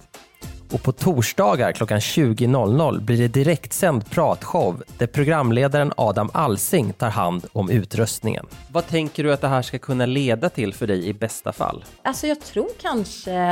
Och 0.72 0.82
på 0.82 0.92
torsdagar 0.92 1.72
klockan 1.72 1.98
20.00 1.98 3.00
blir 3.00 3.18
det 3.18 3.28
direktsänd 3.28 4.10
pratshow 4.10 4.82
där 4.98 5.06
programledaren 5.06 5.92
Adam 5.96 6.30
Alsing 6.34 6.92
tar 6.92 7.10
hand 7.10 7.46
om 7.52 7.70
utrustningen. 7.70 8.46
Vad 8.72 8.86
tänker 8.86 9.24
du 9.24 9.32
att 9.32 9.40
det 9.40 9.48
här 9.48 9.62
ska 9.62 9.78
kunna 9.78 10.06
leda 10.06 10.48
till 10.48 10.74
för 10.74 10.86
dig 10.86 11.08
i 11.08 11.14
bästa 11.14 11.52
fall? 11.52 11.84
Alltså 12.02 12.26
jag 12.26 12.40
tror 12.40 12.68
kanske 12.80 13.42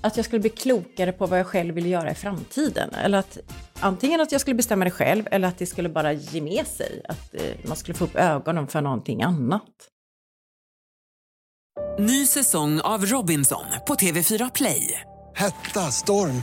att 0.00 0.16
jag 0.16 0.26
skulle 0.26 0.40
bli 0.40 0.50
klokare 0.50 1.12
på 1.12 1.26
vad 1.26 1.38
jag 1.38 1.46
själv 1.46 1.74
vill 1.74 1.86
göra 1.86 2.10
i 2.10 2.14
framtiden. 2.14 2.90
Eller 2.94 3.18
att 3.18 3.38
antingen 3.80 4.20
att 4.20 4.32
jag 4.32 4.40
skulle 4.40 4.54
bestämma 4.54 4.84
det 4.84 4.90
själv 4.90 5.28
eller 5.30 5.48
att 5.48 5.58
det 5.58 5.66
skulle 5.66 5.88
bara 5.88 6.12
ge 6.12 6.40
med 6.40 6.66
sig. 6.66 7.02
Att 7.08 7.34
eh, 7.34 7.40
man 7.68 7.76
skulle 7.76 7.94
få 7.94 8.04
upp 8.04 8.16
ögonen 8.16 8.66
för 8.66 8.80
någonting 8.80 9.22
annat. 9.22 9.62
Ny 11.98 12.26
säsong 12.26 12.80
av 12.80 13.06
Robinson 13.06 13.64
på 13.86 13.94
TV4 13.94 14.50
Play. 14.54 15.00
Hetta, 15.36 15.80
storm 15.80 16.42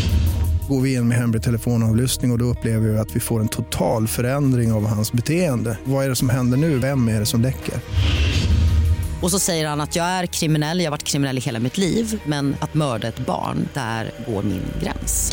går 0.67 0.81
vi 0.81 0.93
in 0.93 1.07
med 1.07 1.17
hemlig 1.17 1.43
telefonavlyssning 1.43 2.31
och, 2.31 2.35
och 2.35 2.39
då 2.39 2.45
upplever 2.45 2.87
vi 2.87 2.97
att 2.97 3.15
vi 3.15 3.19
får 3.19 3.39
en 3.39 3.47
total 3.47 4.07
förändring 4.07 4.71
av 4.71 4.85
hans 4.85 5.11
beteende. 5.11 5.77
Vad 5.83 6.05
är 6.05 6.09
det 6.09 6.15
som 6.15 6.29
händer 6.29 6.57
nu? 6.57 6.77
Vem 6.77 7.07
är 7.07 7.19
det 7.19 7.25
som 7.25 7.41
läcker? 7.41 7.75
Och 9.21 9.31
så 9.31 9.39
säger 9.39 9.67
han 9.67 9.81
att 9.81 9.95
jag 9.95 10.05
är 10.05 10.25
kriminell, 10.25 10.79
jag 10.79 10.85
har 10.85 10.91
varit 10.91 11.03
kriminell 11.03 11.37
i 11.37 11.41
hela 11.41 11.59
mitt 11.59 11.77
liv 11.77 12.21
men 12.25 12.55
att 12.59 12.73
mörda 12.73 13.07
ett 13.07 13.25
barn, 13.25 13.69
där 13.73 14.11
går 14.27 14.43
min 14.43 14.63
gräns. 14.83 15.31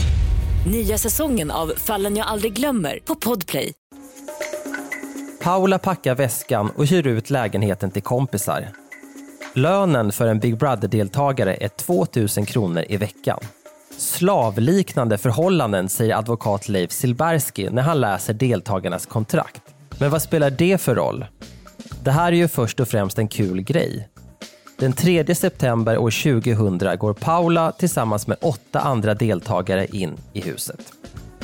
Nya 0.70 0.98
säsongen 0.98 1.50
av 1.50 1.72
Fallen 1.76 2.16
jag 2.16 2.26
aldrig 2.26 2.52
glömmer 2.52 2.98
på 3.04 3.14
Podplay. 3.14 3.72
Paula 5.42 5.78
packar 5.78 6.14
väskan 6.14 6.70
och 6.76 6.86
hyr 6.86 7.06
ut 7.06 7.30
lägenheten 7.30 7.90
till 7.90 8.02
kompisar. 8.02 8.68
Lönen 9.54 10.12
för 10.12 10.26
en 10.26 10.38
Big 10.38 10.58
Brother-deltagare 10.58 11.56
är 11.60 11.68
2000 11.68 12.46
kronor 12.46 12.84
i 12.88 12.96
veckan. 12.96 13.38
Slavliknande 13.98 15.18
förhållanden 15.18 15.88
säger 15.88 16.14
advokat 16.14 16.68
Leif 16.68 16.92
Silberski 16.92 17.70
när 17.70 17.82
han 17.82 18.00
läser 18.00 18.34
deltagarnas 18.34 19.06
kontrakt. 19.06 19.62
Men 20.00 20.10
vad 20.10 20.22
spelar 20.22 20.50
det 20.50 20.80
för 20.80 20.94
roll? 20.94 21.26
Det 22.04 22.10
här 22.10 22.32
är 22.32 22.36
ju 22.36 22.48
först 22.48 22.80
och 22.80 22.88
främst 22.88 23.18
en 23.18 23.28
kul 23.28 23.60
grej. 23.60 24.08
Den 24.78 24.92
3 24.92 25.34
september 25.34 25.98
år 25.98 26.40
2000 26.40 26.98
går 26.98 27.14
Paula 27.14 27.72
tillsammans 27.72 28.26
med 28.26 28.36
åtta 28.40 28.80
andra 28.80 29.14
deltagare 29.14 29.86
in 29.86 30.16
i 30.32 30.40
huset. 30.40 30.92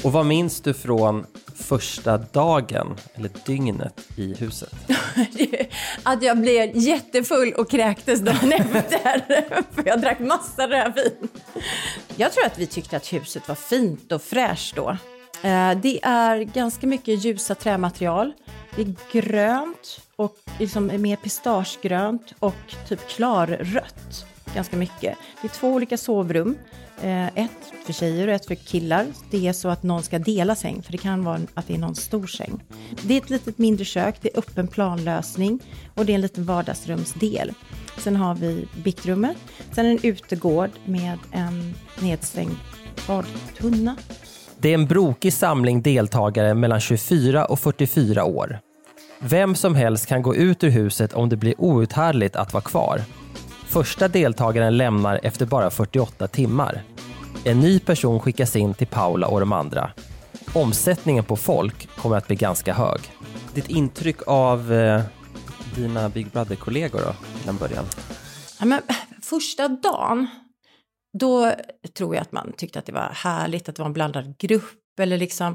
Och 0.02 0.12
vad 0.12 0.26
minns 0.26 0.60
du 0.60 0.74
från 0.74 1.26
första 1.54 2.18
dagen, 2.18 2.96
eller 3.14 3.30
dygnet, 3.46 4.00
i 4.16 4.34
huset? 4.34 4.74
att 6.02 6.22
jag 6.22 6.38
blev 6.38 6.76
jättefull 6.76 7.52
och 7.52 7.70
kräktes 7.70 8.20
dagen 8.20 8.52
efter. 8.74 9.24
För 9.74 9.86
jag 9.86 10.00
drack 10.00 10.18
massa 10.18 10.68
rödvin. 10.68 11.28
Jag 12.16 12.32
tror 12.32 12.46
att 12.46 12.58
vi 12.58 12.66
tyckte 12.66 12.96
att 12.96 13.12
huset 13.12 13.48
var 13.48 13.54
fint 13.54 14.12
och 14.12 14.22
fräscht 14.22 14.76
då. 14.76 14.90
Eh, 15.42 15.78
det 15.82 16.00
är 16.02 16.40
ganska 16.40 16.86
mycket 16.86 17.24
ljusa 17.24 17.54
trämaterial. 17.54 18.32
Det 18.76 18.82
är 18.82 18.94
grönt 19.12 20.00
och 20.16 20.36
liksom 20.58 20.86
mer 20.86 21.16
pistagegrönt 21.16 22.34
och 22.38 22.74
typ 22.88 23.08
klarrött. 23.08 24.26
Ganska 24.54 24.76
mycket. 24.76 25.18
Det 25.42 25.46
är 25.46 25.52
två 25.52 25.68
olika 25.68 25.96
sovrum. 25.96 26.56
Eh, 27.02 27.26
ett 27.26 27.50
för 27.86 27.92
tjejer 27.92 28.28
och 28.28 28.34
ett 28.34 28.46
för 28.46 28.54
killar. 28.54 29.06
Det 29.30 29.46
är 29.46 29.52
så 29.52 29.68
att 29.68 29.82
någon 29.82 30.02
ska 30.02 30.18
dela 30.18 30.54
säng, 30.54 30.82
för 30.82 30.92
det 30.92 30.98
kan 30.98 31.24
vara 31.24 31.40
att 31.54 31.66
det 31.66 31.74
är 31.74 31.78
någon 31.78 31.94
stor 31.94 32.26
säng. 32.26 32.62
Det 33.02 33.14
är 33.14 33.18
ett 33.18 33.30
litet 33.30 33.58
mindre 33.58 33.84
kök, 33.84 34.16
det 34.20 34.34
är 34.34 34.38
öppen 34.38 34.68
planlösning 34.68 35.60
och 35.94 36.06
det 36.06 36.12
är 36.12 36.14
en 36.14 36.20
liten 36.20 36.44
vardagsrumsdel. 36.44 37.52
Sen 37.98 38.16
har 38.16 38.34
vi 38.34 38.68
biktrummet, 38.84 39.36
sen 39.72 39.86
en 39.86 39.98
utegård 40.02 40.70
med 40.84 41.18
en 41.32 41.74
nedstängd 42.00 42.56
badtunna. 43.06 43.96
Det 44.58 44.68
är 44.68 44.74
en 44.74 44.86
brokig 44.86 45.32
samling 45.32 45.82
deltagare 45.82 46.54
mellan 46.54 46.80
24 46.80 47.44
och 47.44 47.60
44 47.60 48.24
år. 48.24 48.58
Vem 49.18 49.54
som 49.54 49.74
helst 49.74 50.06
kan 50.06 50.22
gå 50.22 50.34
ut 50.34 50.64
ur 50.64 50.70
huset 50.70 51.12
om 51.12 51.28
det 51.28 51.36
blir 51.36 51.54
outhärdligt 51.60 52.36
att 52.36 52.52
vara 52.52 52.62
kvar. 52.62 53.00
Första 53.74 54.08
deltagaren 54.08 54.76
lämnar 54.76 55.20
efter 55.22 55.46
bara 55.46 55.70
48 55.70 56.28
timmar. 56.28 56.82
En 57.44 57.60
ny 57.60 57.78
person 57.80 58.20
skickas 58.20 58.56
in 58.56 58.74
till 58.74 58.86
Paula 58.86 59.26
och 59.26 59.40
de 59.40 59.52
andra. 59.52 59.90
Omsättningen 60.54 61.24
på 61.24 61.36
folk 61.36 61.96
kommer 61.96 62.16
att 62.16 62.26
bli 62.26 62.36
ganska 62.36 62.74
hög. 62.74 63.00
Ditt 63.54 63.68
intryck 63.68 64.16
av 64.26 64.72
eh, 64.72 65.02
dina 65.76 66.08
Big 66.08 66.30
Brother-kollegor 66.30 67.00
då, 67.00 67.14
till 67.40 67.48
en 67.48 67.56
början? 67.56 67.84
Ja, 68.58 68.64
men, 68.64 68.82
första 69.22 69.68
dagen, 69.68 70.26
då 71.18 71.52
tror 71.96 72.14
jag 72.14 72.22
att 72.22 72.32
man 72.32 72.52
tyckte 72.56 72.78
att 72.78 72.86
det 72.86 72.92
var 72.92 73.10
härligt 73.14 73.68
att 73.68 73.76
det 73.76 73.82
var 73.82 73.86
en 73.86 73.92
blandad 73.92 74.38
grupp. 74.38 74.98
Eller 75.00 75.18
liksom, 75.18 75.52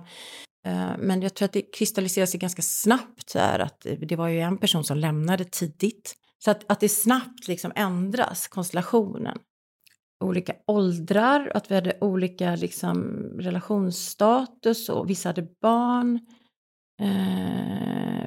eh, 0.65 0.89
men 0.97 1.21
jag 1.21 1.33
tror 1.33 1.45
att 1.45 1.53
det 1.53 1.61
kristalliserade 1.61 2.27
sig 2.27 2.39
ganska 2.39 2.61
snabbt. 2.61 3.29
Så 3.29 3.39
här, 3.39 3.59
att 3.59 3.85
det 3.99 4.15
var 4.15 4.27
ju 4.27 4.39
en 4.39 4.57
person 4.57 4.83
som 4.83 4.97
lämnade 4.97 5.43
tidigt. 5.43 6.15
Så 6.45 6.51
att, 6.51 6.71
att 6.71 6.79
det 6.79 6.89
snabbt 6.89 7.47
liksom 7.47 7.71
ändras, 7.75 8.47
konstellationen. 8.47 9.37
Olika 10.23 10.53
åldrar, 10.67 11.51
att 11.55 11.71
vi 11.71 11.75
hade 11.75 11.97
olika 12.01 12.55
liksom, 12.55 13.03
relationsstatus 13.39 14.89
och 14.89 15.09
vissa 15.09 15.29
hade 15.29 15.47
barn. 15.61 16.19
Eh, 17.01 18.25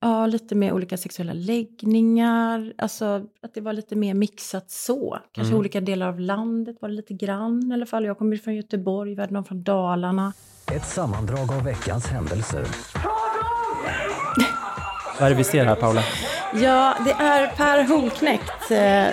ja, 0.00 0.26
lite 0.26 0.54
mer 0.54 0.72
olika 0.72 0.96
sexuella 0.96 1.32
läggningar. 1.32 2.72
Alltså 2.78 3.26
att 3.42 3.54
det 3.54 3.60
var 3.60 3.72
lite 3.72 3.96
mer 3.96 4.14
mixat 4.14 4.70
så. 4.70 5.18
Kanske 5.32 5.50
Mm. 5.50 5.58
olika 5.60 5.80
delar 5.80 6.08
av 6.08 6.20
landet 6.20 6.76
var 6.80 6.88
det 6.88 6.94
lite 6.94 7.14
grann 7.14 7.70
i 7.70 7.74
alla 7.74 7.86
fall. 7.86 8.04
Jag 8.04 8.18
kommer 8.18 8.36
från 8.36 8.54
Göteborg, 8.54 9.14
vi 9.14 9.20
hade 9.20 9.32
någon 9.32 9.44
från 9.44 9.62
Dalarna. 9.62 10.32
Ett 10.72 10.86
sammandrag 10.86 11.52
av 11.52 11.64
veckans 11.64 12.06
händelser. 12.06 12.66
Vad 15.20 15.26
är 15.26 15.30
det 15.30 15.36
vi 15.36 15.44
ser 15.44 15.64
här 15.64 15.74
Paula? 15.76 16.02
Ja, 16.54 16.96
det 17.04 17.10
är 17.10 17.46
Per 17.46 17.84
Holknekt 17.84 18.70
eh, 18.70 19.06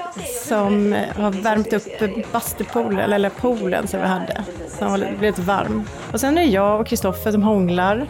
som 0.48 0.96
har 1.16 1.32
värmt 1.44 1.74
upp 1.74 2.32
bastupoolen, 2.32 3.14
eller 3.14 3.30
poolen 3.30 3.88
som 3.88 4.00
vi 4.00 4.08
hade. 4.08 4.44
Som 4.68 4.88
har 4.88 5.18
blivit 5.20 5.40
varm. 5.40 5.84
Och 6.12 6.20
sen 6.20 6.38
är 6.38 6.42
det 6.42 6.48
jag 6.48 6.82
och 6.82 6.88
Kristoffer 6.88 7.32
som 7.32 7.44
hånglar. 7.44 8.08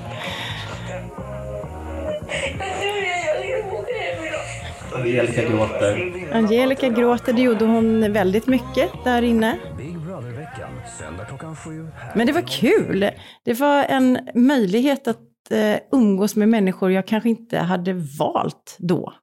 Angelica 4.94 5.42
gråter. 5.42 6.14
Angelica 6.34 6.90
gråter, 6.90 7.34
det 7.34 7.42
gjorde 7.42 7.66
hon 7.66 8.14
väldigt 8.14 8.48
mycket 8.48 8.90
där 9.04 9.22
inne. 9.22 9.58
Men 12.16 12.28
det 12.28 12.34
var 12.34 12.48
kul. 12.48 13.10
Det 13.44 13.54
var 13.54 13.84
en 13.84 14.20
möjlighet 14.34 15.08
att 15.08 15.18
Eh, 15.54 15.80
umgås 15.92 16.36
med 16.36 16.50
människor 16.50 16.92
jag 16.92 17.08
kanske 17.08 17.30
inte 17.30 17.58
hade 17.58 17.94
valt 17.94 18.76
då. 18.80 19.14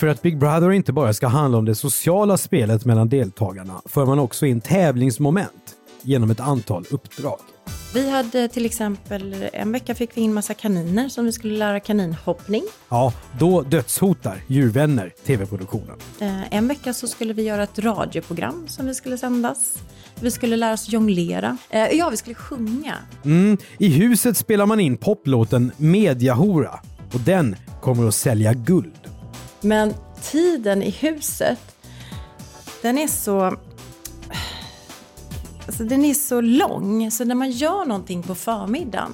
För 0.00 0.06
att 0.06 0.22
Big 0.22 0.38
Brother 0.38 0.72
inte 0.72 0.92
bara 0.92 1.12
ska 1.12 1.26
handla 1.26 1.58
om 1.58 1.64
det 1.64 1.74
sociala 1.74 2.36
spelet 2.36 2.84
mellan 2.84 3.08
deltagarna 3.08 3.80
för 3.84 4.06
man 4.06 4.18
också 4.18 4.46
in 4.46 4.60
tävlingsmoment 4.60 5.74
genom 6.02 6.30
ett 6.30 6.40
antal 6.40 6.84
uppdrag. 6.90 7.53
Vi 7.94 8.10
hade 8.10 8.48
till 8.48 8.66
exempel, 8.66 9.48
en 9.52 9.72
vecka 9.72 9.94
fick 9.94 10.16
vi 10.16 10.20
in 10.20 10.34
massa 10.34 10.54
kaniner 10.54 11.08
som 11.08 11.24
vi 11.24 11.32
skulle 11.32 11.58
lära 11.58 11.80
kaninhoppning. 11.80 12.64
Ja, 12.88 13.12
då 13.38 13.62
dödshotar 13.62 14.42
djurvänner 14.46 15.12
tv-produktionen. 15.26 15.96
Eh, 16.20 16.54
En 16.54 16.68
vecka 16.68 16.92
så 16.92 17.08
skulle 17.08 17.32
vi 17.32 17.42
göra 17.42 17.62
ett 17.62 17.78
radioprogram 17.78 18.68
som 18.68 18.86
vi 18.86 18.94
skulle 18.94 19.18
sändas. 19.18 19.74
Vi 20.20 20.30
skulle 20.30 20.56
lära 20.56 20.72
oss 20.72 20.88
jonglera. 20.88 21.56
Eh, 21.70 21.88
Ja, 21.92 22.08
vi 22.10 22.16
skulle 22.16 22.34
sjunga. 22.34 22.94
Mm, 23.24 23.58
I 23.78 23.88
huset 23.88 24.36
spelar 24.36 24.66
man 24.66 24.80
in 24.80 24.96
poplåten 24.96 25.72
Mediahora 25.76 26.80
och 27.12 27.20
den 27.20 27.56
kommer 27.82 28.08
att 28.08 28.14
sälja 28.14 28.52
guld. 28.54 28.94
Men 29.60 29.94
tiden 30.22 30.82
i 30.82 30.90
huset, 30.90 31.58
den 32.82 32.98
är 32.98 33.06
så... 33.08 33.56
Alltså 35.74 35.84
den 35.84 36.04
är 36.04 36.14
så 36.14 36.40
lång, 36.40 37.10
så 37.10 37.24
när 37.24 37.34
man 37.34 37.50
gör 37.50 37.84
någonting 37.84 38.22
på 38.22 38.34
förmiddagen, 38.34 39.12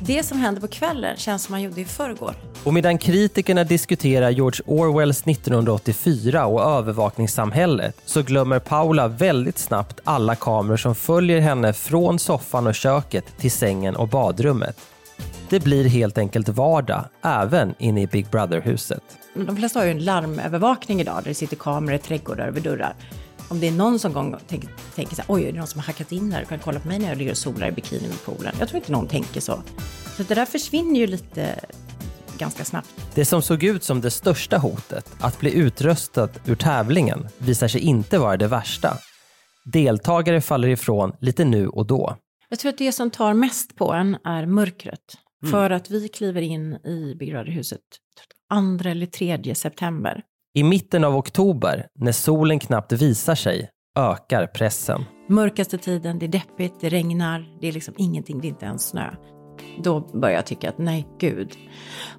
det 0.00 0.22
som 0.22 0.38
händer 0.38 0.60
på 0.60 0.68
kvällen 0.68 1.16
känns 1.16 1.44
som 1.44 1.52
man 1.52 1.62
gjorde 1.62 1.80
i 1.80 1.84
förrgår. 1.84 2.34
Och 2.64 2.74
medan 2.74 2.98
kritikerna 2.98 3.64
diskuterar 3.64 4.30
George 4.30 4.60
Orwells 4.66 5.22
1984 5.26 6.46
och 6.46 6.62
övervakningssamhället 6.62 7.96
så 8.04 8.22
glömmer 8.22 8.58
Paula 8.58 9.08
väldigt 9.08 9.58
snabbt 9.58 10.00
alla 10.04 10.34
kameror 10.34 10.76
som 10.76 10.94
följer 10.94 11.40
henne 11.40 11.72
från 11.72 12.18
soffan 12.18 12.66
och 12.66 12.74
köket 12.74 13.38
till 13.38 13.50
sängen 13.50 13.96
och 13.96 14.08
badrummet. 14.08 14.76
Det 15.48 15.60
blir 15.60 15.84
helt 15.84 16.18
enkelt 16.18 16.48
vardag, 16.48 17.04
även 17.22 17.74
inne 17.78 18.02
i 18.02 18.06
Big 18.06 18.30
Brother-huset. 18.30 19.02
De 19.34 19.56
flesta 19.56 19.78
har 19.78 19.86
ju 19.86 19.90
en 19.90 20.04
larmövervakning 20.04 21.00
idag 21.00 21.16
där 21.16 21.28
det 21.28 21.34
sitter 21.34 21.56
kameror 21.56 21.96
i 21.96 21.98
trädgårdar 21.98 22.46
över 22.46 22.60
dörrar. 22.60 22.94
Om 23.52 23.60
det 23.60 23.68
är 23.68 23.72
någon 23.72 23.98
som 23.98 24.12
gång 24.12 24.36
tänker, 24.48 24.70
tänker 24.94 25.16
så 25.16 25.22
här, 25.22 25.34
oj, 25.34 25.44
är 25.44 25.52
det 25.52 25.58
någon 25.58 25.66
som 25.66 25.80
har 25.80 25.86
hackat 25.86 26.12
in 26.12 26.32
här 26.32 26.42
och 26.42 26.48
kan 26.48 26.58
kolla 26.58 26.80
på 26.80 26.88
mig 26.88 26.98
när 26.98 27.08
jag 27.08 27.18
ligger 27.18 27.30
och 27.30 27.38
solar 27.38 27.68
i 27.68 27.72
bikini 27.72 28.08
vid 28.08 28.24
poolen? 28.24 28.54
Jag 28.58 28.68
tror 28.68 28.76
inte 28.76 28.92
någon 28.92 29.08
tänker 29.08 29.40
så. 29.40 29.62
Så 30.16 30.22
det 30.22 30.34
där 30.34 30.44
försvinner 30.44 31.00
ju 31.00 31.06
lite 31.06 31.60
ganska 32.38 32.64
snabbt. 32.64 32.88
Det 33.14 33.24
som 33.24 33.42
såg 33.42 33.64
ut 33.64 33.84
som 33.84 34.00
det 34.00 34.10
största 34.10 34.58
hotet, 34.58 35.12
att 35.20 35.40
bli 35.40 35.54
utröstad 35.54 36.28
ur 36.46 36.54
tävlingen, 36.54 37.28
visar 37.38 37.68
sig 37.68 37.80
inte 37.80 38.18
vara 38.18 38.36
det 38.36 38.48
värsta. 38.48 38.96
Deltagare 39.64 40.40
faller 40.40 40.68
ifrån 40.68 41.12
lite 41.20 41.44
nu 41.44 41.68
och 41.68 41.86
då. 41.86 42.16
Jag 42.48 42.58
tror 42.58 42.68
att 42.72 42.78
det 42.78 42.92
som 42.92 43.10
tar 43.10 43.34
mest 43.34 43.76
på 43.76 43.92
en 43.92 44.16
är 44.24 44.46
mörkret. 44.46 45.18
För 45.50 45.70
att 45.70 45.90
vi 45.90 46.08
kliver 46.08 46.42
in 46.42 46.72
i 46.72 47.14
Big 47.18 47.32
Brother-huset 47.32 47.80
2 48.82 48.88
eller 48.88 49.06
3 49.06 49.54
september. 49.54 50.22
I 50.54 50.62
mitten 50.62 51.04
av 51.04 51.16
oktober, 51.16 51.86
när 51.94 52.12
solen 52.12 52.58
knappt 52.58 52.92
visar 52.92 53.34
sig, 53.34 53.70
ökar 53.98 54.46
pressen. 54.46 55.04
Mörkaste 55.28 55.78
tiden, 55.78 56.18
det 56.18 56.26
är 56.26 56.28
deppigt, 56.28 56.74
det 56.80 56.88
regnar, 56.88 57.58
det 57.60 57.68
är 57.68 57.72
liksom 57.72 57.94
ingenting, 57.96 58.40
det 58.40 58.46
är 58.46 58.48
inte 58.48 58.66
ens 58.66 58.88
snö. 58.88 59.10
Då 59.82 60.00
börjar 60.00 60.34
jag 60.34 60.46
tycka 60.46 60.68
att 60.68 60.78
nej, 60.78 61.08
gud. 61.18 61.56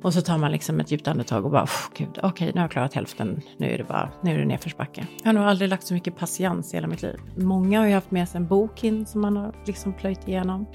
Och 0.01 0.13
så 0.13 0.21
tar 0.21 0.37
man 0.37 0.51
liksom 0.51 0.79
ett 0.79 0.91
djupt 0.91 1.07
andetag 1.07 1.45
och 1.45 1.51
bara, 1.51 1.67
gud, 1.97 2.19
okej, 2.23 2.47
nu 2.47 2.59
har 2.59 2.63
jag 2.63 2.71
klarat 2.71 2.93
hälften, 2.93 3.41
nu 3.57 3.73
är 3.73 3.77
det 3.77 3.83
bara, 3.83 4.11
nu 4.23 4.33
är 4.33 4.37
det 4.37 4.45
nedförsbacke. 4.45 5.07
Jag 5.23 5.25
har 5.29 5.33
nog 5.33 5.43
aldrig 5.43 5.69
lagt 5.69 5.87
så 5.87 5.93
mycket 5.93 6.17
patiens 6.17 6.73
i 6.73 6.77
hela 6.77 6.87
mitt 6.87 7.01
liv. 7.01 7.17
Många 7.37 7.79
har 7.79 7.87
ju 7.87 7.93
haft 7.93 8.11
med 8.11 8.29
sig 8.29 8.37
en 8.37 8.47
bok 8.47 8.83
in 8.83 9.05
som 9.05 9.21
man 9.21 9.37
har 9.37 9.55
liksom 9.65 9.93
plöjt 9.93 10.27
igenom 10.27 10.65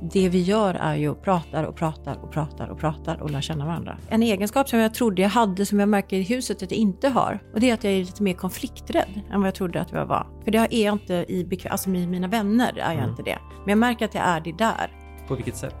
det 0.00 0.28
vi 0.28 0.42
gör 0.42 0.74
är 0.74 0.94
ju 0.94 1.10
att 1.10 1.22
pratar 1.22 1.64
och 1.64 1.76
pratar 1.76 2.16
och 2.22 2.32
pratar 2.32 2.68
och 2.68 2.78
pratar 2.78 3.22
och 3.22 3.30
lär 3.30 3.40
känna 3.40 3.66
varandra. 3.66 3.98
En 4.08 4.22
egenskap 4.22 4.68
som 4.68 4.78
jag 4.78 4.94
trodde 4.94 5.22
jag 5.22 5.28
hade 5.28 5.66
som 5.66 5.80
jag 5.80 5.88
märker 5.88 6.16
i 6.16 6.22
huset 6.22 6.62
att 6.62 6.70
jag 6.70 6.78
inte 6.78 7.08
har. 7.08 7.38
Och 7.54 7.60
det 7.60 7.70
är 7.70 7.74
att 7.74 7.84
jag 7.84 7.92
är 7.92 7.98
lite 7.98 8.22
mer 8.22 8.32
konflikträdd 8.34 9.20
än 9.32 9.40
vad 9.40 9.46
jag 9.46 9.54
trodde 9.54 9.80
att 9.80 9.92
jag 9.92 10.06
var. 10.06 10.26
För 10.44 10.50
det 10.50 10.58
är 10.58 10.84
jag 10.84 10.94
inte 10.94 11.14
i, 11.14 11.60
alltså 11.70 11.90
med 11.90 12.08
mina 12.08 12.28
vänner 12.28 12.72
är 12.78 12.92
jag 12.92 12.98
Mm. 12.98 13.10
inte 13.10 13.22
det. 13.22 13.38
Men 13.58 13.68
jag 13.68 13.78
märker 13.78 14.04
att 14.04 14.14
jag 14.14 14.24
är 14.24 14.40
det 14.40 14.52
där. 14.52 14.90
På 15.28 15.34
vilket 15.34 15.56
sätt? 15.56 15.74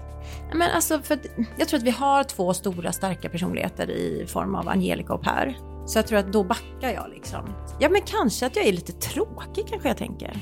Men 0.54 0.70
alltså, 0.74 0.98
för 0.98 1.18
jag 1.58 1.68
tror 1.68 1.78
att 1.78 1.84
vi 1.86 1.90
har 1.90 2.24
två 2.24 2.54
stora 2.54 2.92
starka 2.92 3.28
personligheter 3.28 3.90
i 3.90 4.26
form 4.28 4.54
av 4.54 4.68
Angelica 4.68 5.14
och 5.14 5.22
Per. 5.22 5.56
Så 5.86 5.98
jag 5.98 6.06
tror 6.06 6.18
att 6.18 6.32
då 6.32 6.44
backar 6.44 6.90
jag 6.90 7.10
liksom. 7.14 7.40
Ja, 7.80 7.88
men 7.88 8.00
kanske 8.02 8.46
att 8.46 8.56
jag 8.56 8.66
är 8.66 8.72
lite 8.72 8.92
tråkig 8.92 9.64
kanske 9.68 9.88
jag 9.88 9.96
tänker. 9.96 10.36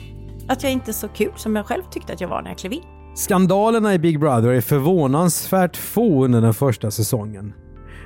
Att 0.48 0.62
jag 0.62 0.72
inte 0.72 0.90
är 0.90 0.92
så 0.92 1.08
kul 1.08 1.32
som 1.36 1.56
jag 1.56 1.66
själv 1.66 1.82
tyckte 1.90 2.12
att 2.12 2.20
jag 2.20 2.28
var 2.28 2.42
när 2.42 2.50
jag 2.50 2.58
klev 2.58 2.72
in. 2.72 2.82
Skandalerna 3.16 3.94
i 3.94 3.98
Big 3.98 4.20
Brother 4.20 4.48
är 4.48 4.60
förvånansvärt 4.60 5.76
få 5.76 6.24
under 6.24 6.40
den 6.40 6.54
första 6.54 6.90
säsongen. 6.90 7.52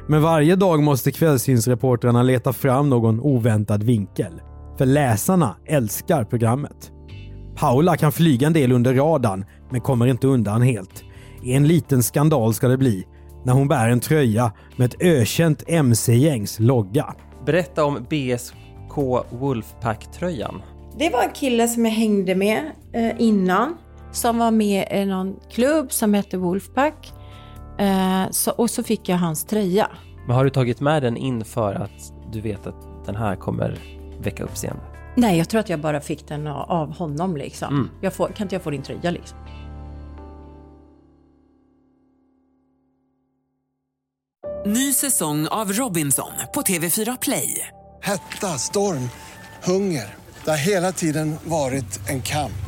Men 0.08 0.22
varje 0.22 0.56
dag 0.56 0.82
måste 0.82 1.12
kvällstidningsreportrarna 1.12 2.22
leta 2.22 2.52
fram 2.52 2.90
någon 2.90 3.20
oväntad 3.20 3.82
vinkel. 3.82 4.40
För 4.78 4.86
läsarna 4.86 5.56
älskar 5.66 6.24
programmet. 6.24 6.92
Paula 7.56 7.96
kan 7.96 8.12
flyga 8.12 8.46
en 8.46 8.52
del 8.52 8.72
under 8.72 8.94
radarn, 8.94 9.44
men 9.70 9.80
kommer 9.80 10.06
inte 10.06 10.26
undan 10.26 10.62
helt. 10.62 11.04
En 11.44 11.66
liten 11.66 12.02
skandal 12.02 12.54
ska 12.54 12.68
det 12.68 12.78
bli 12.78 13.06
när 13.44 13.52
hon 13.52 13.68
bär 13.68 13.88
en 13.88 14.00
tröja 14.00 14.52
med 14.76 14.86
ett 14.86 15.02
ökänt 15.02 15.62
MC-gängs 15.66 16.58
logga. 16.60 17.14
Berätta 17.46 17.84
om 17.84 17.94
BSK 18.10 18.96
Wolfpack-tröjan. 19.30 20.62
Det 20.98 21.10
var 21.10 21.22
en 21.22 21.32
kille 21.34 21.68
som 21.68 21.84
jag 21.84 21.92
hängde 21.92 22.34
med 22.34 22.72
eh, 22.92 23.12
innan. 23.18 23.74
Som 24.12 24.38
var 24.38 24.50
med 24.50 24.88
i 24.92 25.04
någon 25.04 25.36
klubb 25.50 25.92
som 25.92 26.14
hette 26.14 26.36
Wolfpack. 26.38 27.12
Eh, 27.78 28.30
så, 28.30 28.50
och 28.50 28.70
så 28.70 28.82
fick 28.82 29.08
jag 29.08 29.16
hans 29.16 29.44
tröja. 29.44 29.90
Men 30.26 30.36
har 30.36 30.44
du 30.44 30.50
tagit 30.50 30.80
med 30.80 31.02
den 31.02 31.16
in 31.16 31.44
för 31.44 31.74
att 31.74 32.12
du 32.32 32.40
vet 32.40 32.66
att 32.66 33.06
den 33.06 33.16
här 33.16 33.36
kommer 33.36 33.78
väcka 34.20 34.44
uppseende? 34.44 34.82
Nej, 35.16 35.38
jag 35.38 35.48
tror 35.48 35.60
att 35.60 35.68
jag 35.68 35.80
bara 35.80 36.00
fick 36.00 36.28
den 36.28 36.46
av, 36.46 36.70
av 36.70 36.96
honom 36.96 37.36
liksom. 37.36 37.68
Mm. 37.68 37.90
Jag 38.00 38.12
får, 38.12 38.28
kan 38.28 38.44
inte 38.44 38.54
jag 38.54 38.62
få 38.62 38.70
din 38.70 38.82
tröja 38.82 39.10
liksom? 39.10 39.38
Ny 44.66 44.92
säsong 44.92 45.48
av 45.48 45.72
Robinson 45.72 46.30
på 46.54 46.60
TV4 46.60 47.18
Play. 47.20 47.68
Hetta, 48.02 48.46
storm, 48.46 49.10
hunger. 49.64 50.14
Det 50.44 50.50
har 50.50 50.58
hela 50.58 50.92
tiden 50.92 51.36
varit 51.44 52.08
en 52.08 52.22
kamp. 52.22 52.67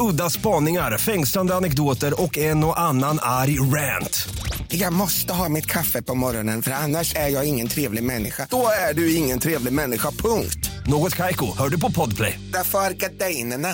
Udda 0.00 0.30
spaningar, 0.30 0.98
fängslande 0.98 1.54
anekdoter 1.54 2.22
och 2.22 2.38
en 2.38 2.64
och 2.64 2.80
annan 2.80 3.18
arg 3.22 3.60
rant. 3.60 4.28
Jag 4.68 4.92
måste 4.92 5.32
ha 5.32 5.48
mitt 5.48 5.66
kaffe 5.66 6.02
på 6.02 6.14
morgonen 6.14 6.62
för 6.62 6.70
annars 6.70 7.14
är 7.14 7.28
jag 7.28 7.48
ingen 7.48 7.68
trevlig 7.68 8.02
människa. 8.02 8.46
Då 8.50 8.66
är 8.90 8.94
du 8.94 9.14
ingen 9.14 9.38
trevlig 9.38 9.72
människa, 9.72 10.10
punkt. 10.10 10.70
Något 10.86 11.16
Kaiko, 11.16 11.46
hör 11.58 11.68
du 11.68 11.80
på 11.80 11.92
Podplay. 11.92 12.40
Därför 12.52 12.78
är 12.78 12.90
gardinerna. 12.90 13.68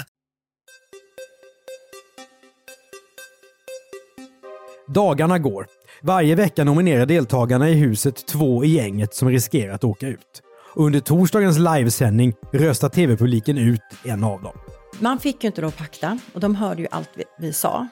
Dagarna 4.88 5.38
går. 5.38 5.66
Varje 6.02 6.35
vecka 6.35 6.64
nominerar 6.64 7.06
deltagarna 7.06 7.68
i 7.68 7.75
huset 7.75 8.26
två 8.26 8.64
i 8.64 8.68
gänget 8.68 9.14
som 9.14 9.28
riskerar 9.28 9.73
att 9.75 9.85
åka 9.85 10.09
ut. 10.09 10.42
Under 10.75 11.00
torsdagens 11.00 11.59
livesändning 11.59 12.33
röstar 12.53 12.88
tv-publiken 12.88 13.59
ut 13.59 13.81
en 14.05 14.24
av 14.24 14.42
dem. 14.42 14.55
Man 15.00 15.20
fick 15.20 15.44
ju 15.44 15.46
inte 15.46 15.61
då 15.61 15.70
pakta 15.70 16.18
och 16.35 16.40
de 16.40 16.54
hörde 16.54 16.82
ju 16.82 16.88
allt 16.90 17.11
vi, 17.14 17.24
vi 17.38 17.52
sa. 17.52 17.88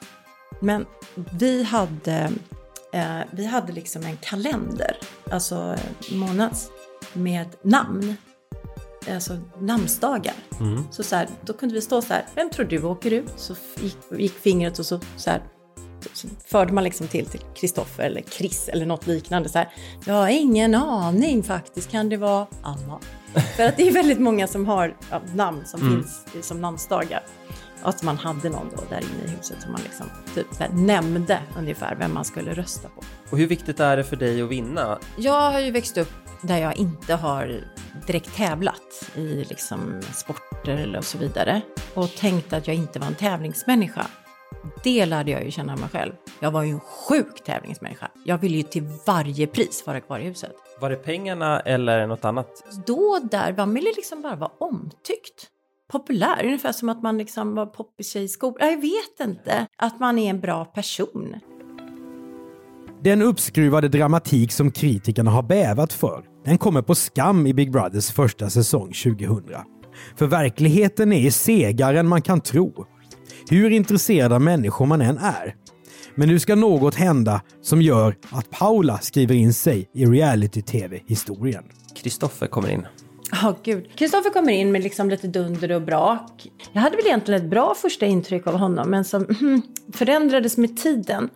Men 0.59 0.85
vi 1.31 1.63
hade, 1.63 2.31
eh, 2.93 3.19
vi 3.31 3.45
hade 3.45 3.73
liksom 3.73 4.05
en 4.05 4.17
kalender, 4.17 4.97
alltså 5.31 5.55
eh, 5.55 6.17
månads, 6.17 6.69
med 7.13 7.47
namn. 7.61 8.15
Alltså 9.13 9.37
namnsdagar. 9.59 10.33
Så, 10.91 11.03
så 11.03 11.15
här, 11.15 11.29
då 11.41 11.53
kunde 11.53 11.75
vi 11.75 11.81
stå 11.81 12.01
så 12.01 12.13
här, 12.13 12.25
vem 12.35 12.49
tror 12.49 12.65
du 12.65 12.83
åker 12.83 13.11
ut? 13.11 13.33
Så 13.35 13.55
gick, 13.81 13.97
gick 14.11 14.33
fingret 14.33 14.79
och 14.79 14.85
så, 14.85 14.99
så 15.17 15.29
här, 15.29 15.41
så 16.13 16.27
förde 16.45 16.73
man 16.73 16.83
liksom 16.83 17.07
till 17.07 17.25
till 17.25 17.41
Kristoffer 17.55 18.03
eller 18.03 18.21
Chris 18.21 18.69
eller 18.69 18.85
något 18.85 19.07
liknande. 19.07 19.49
Så 19.49 19.57
här, 19.57 19.73
jag 20.05 20.13
har 20.13 20.29
ingen 20.29 20.75
aning 20.75 21.43
faktiskt, 21.43 21.91
kan 21.91 22.09
det 22.09 22.17
vara 22.17 22.47
Anna? 22.63 22.99
För 23.55 23.63
att 23.63 23.77
det 23.77 23.87
är 23.87 23.91
väldigt 23.91 24.19
många 24.19 24.47
som 24.47 24.65
har 24.67 24.95
ja, 25.11 25.21
namn 25.35 25.65
som 25.65 25.81
Mm. 25.81 25.93
finns 26.31 26.47
som 26.47 26.61
namnsdagar. 26.61 27.23
Att 27.81 28.03
man 28.03 28.17
hade 28.17 28.49
någon 28.49 28.69
då 28.75 28.83
där 28.89 28.97
inne 28.99 29.25
i 29.33 29.35
huset 29.37 29.61
som 29.61 29.71
man 29.71 29.81
liksom 29.83 30.05
typ 30.35 30.59
här, 30.59 30.69
nämnde 30.69 31.39
ungefär 31.57 31.95
vem 31.95 32.13
man 32.13 32.25
skulle 32.25 32.53
rösta 32.53 32.89
på. 32.89 33.01
Och 33.29 33.37
hur 33.37 33.47
viktigt 33.47 33.79
är 33.79 33.97
det 33.97 34.03
för 34.03 34.15
dig 34.15 34.41
att 34.41 34.49
vinna? 34.49 34.99
Jag 35.17 35.51
har 35.51 35.59
ju 35.59 35.71
växt 35.71 35.97
upp 35.97 36.11
där 36.41 36.57
jag 36.57 36.77
inte 36.77 37.15
har 37.15 37.61
direkt 38.07 38.35
tävlat 38.35 39.09
i 39.15 39.45
liksom 39.49 40.01
sporter 40.13 40.77
eller 40.77 41.01
så 41.01 41.17
vidare. 41.17 41.61
Och 41.93 42.15
tänkte 42.15 42.57
att 42.57 42.67
jag 42.67 42.75
inte 42.75 42.99
var 42.99 43.07
en 43.07 43.15
tävlingsmänniska. 43.15 44.07
Det 44.83 45.05
lärde 45.05 45.31
jag 45.31 45.45
ju 45.45 45.51
känna 45.51 45.75
mig 45.75 45.89
själv. 45.89 46.13
Jag 46.39 46.51
var 46.51 46.63
ju 46.63 46.71
en 46.71 46.79
sjuk 46.79 47.43
tävlingsmänniska. 47.45 48.11
Jag 48.25 48.37
ville 48.37 48.57
ju 48.57 48.63
till 48.63 48.87
varje 49.05 49.47
pris 49.47 49.83
vara 49.87 49.99
kvar 50.01 50.19
i 50.19 50.23
huset. 50.23 50.51
Var 50.79 50.89
det 50.89 50.95
pengarna 50.95 51.59
eller 51.59 52.07
något 52.07 52.25
annat? 52.25 52.63
Då 52.85 53.19
där, 53.31 53.53
man 53.57 53.73
ville 53.73 53.89
liksom 53.95 54.21
bara 54.21 54.35
vara 54.35 54.51
omtyckt. 54.59 55.49
Populär, 55.91 56.45
ungefär 56.45 56.71
som 56.71 56.89
att 56.89 57.03
man 57.03 57.17
liksom 57.17 57.55
var 57.55 57.65
poppis 57.65 58.15
i 58.15 58.27
skolan. 58.27 58.69
Jag 58.69 58.81
vet 58.81 59.19
inte. 59.27 59.67
Att 59.77 59.99
man 59.99 60.19
är 60.19 60.29
en 60.29 60.39
bra 60.39 60.65
person. 60.65 61.35
Den 63.03 63.21
uppskruvade 63.21 63.87
dramatik 63.87 64.51
som 64.51 64.71
kritikerna 64.71 65.31
har 65.31 65.43
bävat 65.43 65.93
för, 65.93 66.23
den 66.45 66.57
kommer 66.57 66.81
på 66.81 66.95
skam 66.95 67.47
i 67.47 67.53
Big 67.53 67.71
Brothers 67.71 68.11
första 68.11 68.49
säsong 68.49 68.87
2000. 68.87 69.43
För 70.15 70.27
verkligheten 70.27 71.13
är 71.13 71.29
segare 71.29 71.99
än 71.99 72.07
man 72.07 72.21
kan 72.21 72.41
tro. 72.41 72.85
Hur 73.49 73.69
intresserad 73.69 74.33
av 74.33 74.41
människor 74.41 74.85
man 74.85 75.01
än 75.01 75.17
är. 75.17 75.55
Men 76.15 76.27
nu 76.27 76.39
ska 76.39 76.55
något 76.55 76.95
hända 76.95 77.41
som 77.61 77.81
gör 77.81 78.15
att 78.29 78.49
Paula 78.49 78.97
skriver 78.97 79.35
in 79.35 79.53
sig 79.53 79.89
i 79.93 80.05
reality-tv-historien. 80.05 81.63
Kristoffer 81.95 82.47
kommer 82.47 82.71
in. 82.71 82.87
Ja, 83.31 83.55
gud. 83.63 83.89
Kristoffer 83.95 84.29
kommer 84.29 84.53
in 84.53 84.71
med 84.71 84.83
liksom 84.83 85.09
lite 85.09 85.27
dunder 85.27 85.71
och 85.71 85.81
brak. 85.81 86.51
Jag 86.73 86.81
hade 86.81 86.95
väl 86.95 87.05
egentligen 87.05 87.41
ett 87.41 87.49
bra 87.49 87.75
första 87.75 88.05
intryck 88.05 88.47
av 88.47 88.57
honom, 88.57 88.89
men 88.89 89.05
som 89.05 89.25
hmm, 89.25 89.61
förändrades 89.93 90.57
med 90.57 90.77
tiden. 90.77 91.29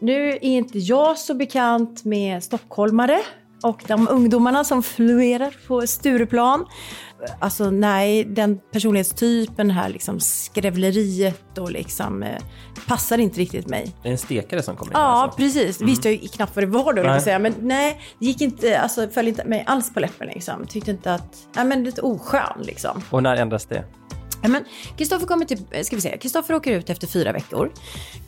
Nu 0.00 0.28
är 0.28 0.44
inte 0.44 0.78
jag 0.78 1.18
så 1.18 1.34
bekant 1.34 2.04
med 2.04 2.42
stockholmare 2.42 3.20
och 3.64 3.84
de 3.86 4.08
ungdomarna 4.08 4.64
som 4.64 4.82
fluerar 4.82 5.56
på 5.68 5.86
Stureplan. 5.86 6.66
Alltså 7.38 7.70
nej, 7.70 8.24
den 8.24 8.60
personlighetstypen 8.72 9.70
här, 9.70 9.88
liksom 9.88 10.20
skrävleriet 10.20 11.58
och 11.58 11.70
liksom 11.70 12.22
eh, 12.22 12.38
passar 12.86 13.18
inte 13.18 13.40
riktigt 13.40 13.68
mig. 13.68 13.92
Det 14.02 14.08
är 14.08 14.12
en 14.12 14.18
stekare 14.18 14.62
som 14.62 14.76
kommer 14.76 14.92
in 14.92 14.98
Ja, 14.98 15.00
alltså. 15.00 15.36
precis. 15.38 15.80
Mm. 15.80 15.90
Visste 15.90 16.08
jag 16.10 16.22
ju 16.22 16.28
knappt 16.28 16.56
vad 16.56 16.62
det 16.62 16.70
var 16.70 16.92
då, 16.92 17.02
Nej. 17.02 17.20
säga. 17.20 17.38
men 17.38 17.54
nej, 17.60 18.00
det 18.18 18.26
gick 18.26 18.40
inte, 18.40 18.80
alltså 18.80 19.08
föll 19.08 19.28
inte 19.28 19.44
mig 19.44 19.64
alls 19.66 19.94
på 19.94 20.00
läppen 20.00 20.26
liksom. 20.26 20.66
Tyckte 20.66 20.90
inte 20.90 21.14
att, 21.14 21.36
nej 21.56 21.64
men 21.64 21.84
lite 21.84 22.00
oskön 22.02 22.62
liksom. 22.62 23.02
Och 23.10 23.22
när 23.22 23.36
ändras 23.36 23.66
det? 23.66 23.84
Kristoffer 24.96 25.26
kommer 25.26 25.44
till, 25.44 25.84
ska 25.84 25.96
vi 25.96 26.02
se, 26.02 26.18
Kristoffer 26.18 26.54
åker 26.54 26.72
ut 26.72 26.90
efter 26.90 27.06
fyra 27.06 27.32
veckor. 27.32 27.72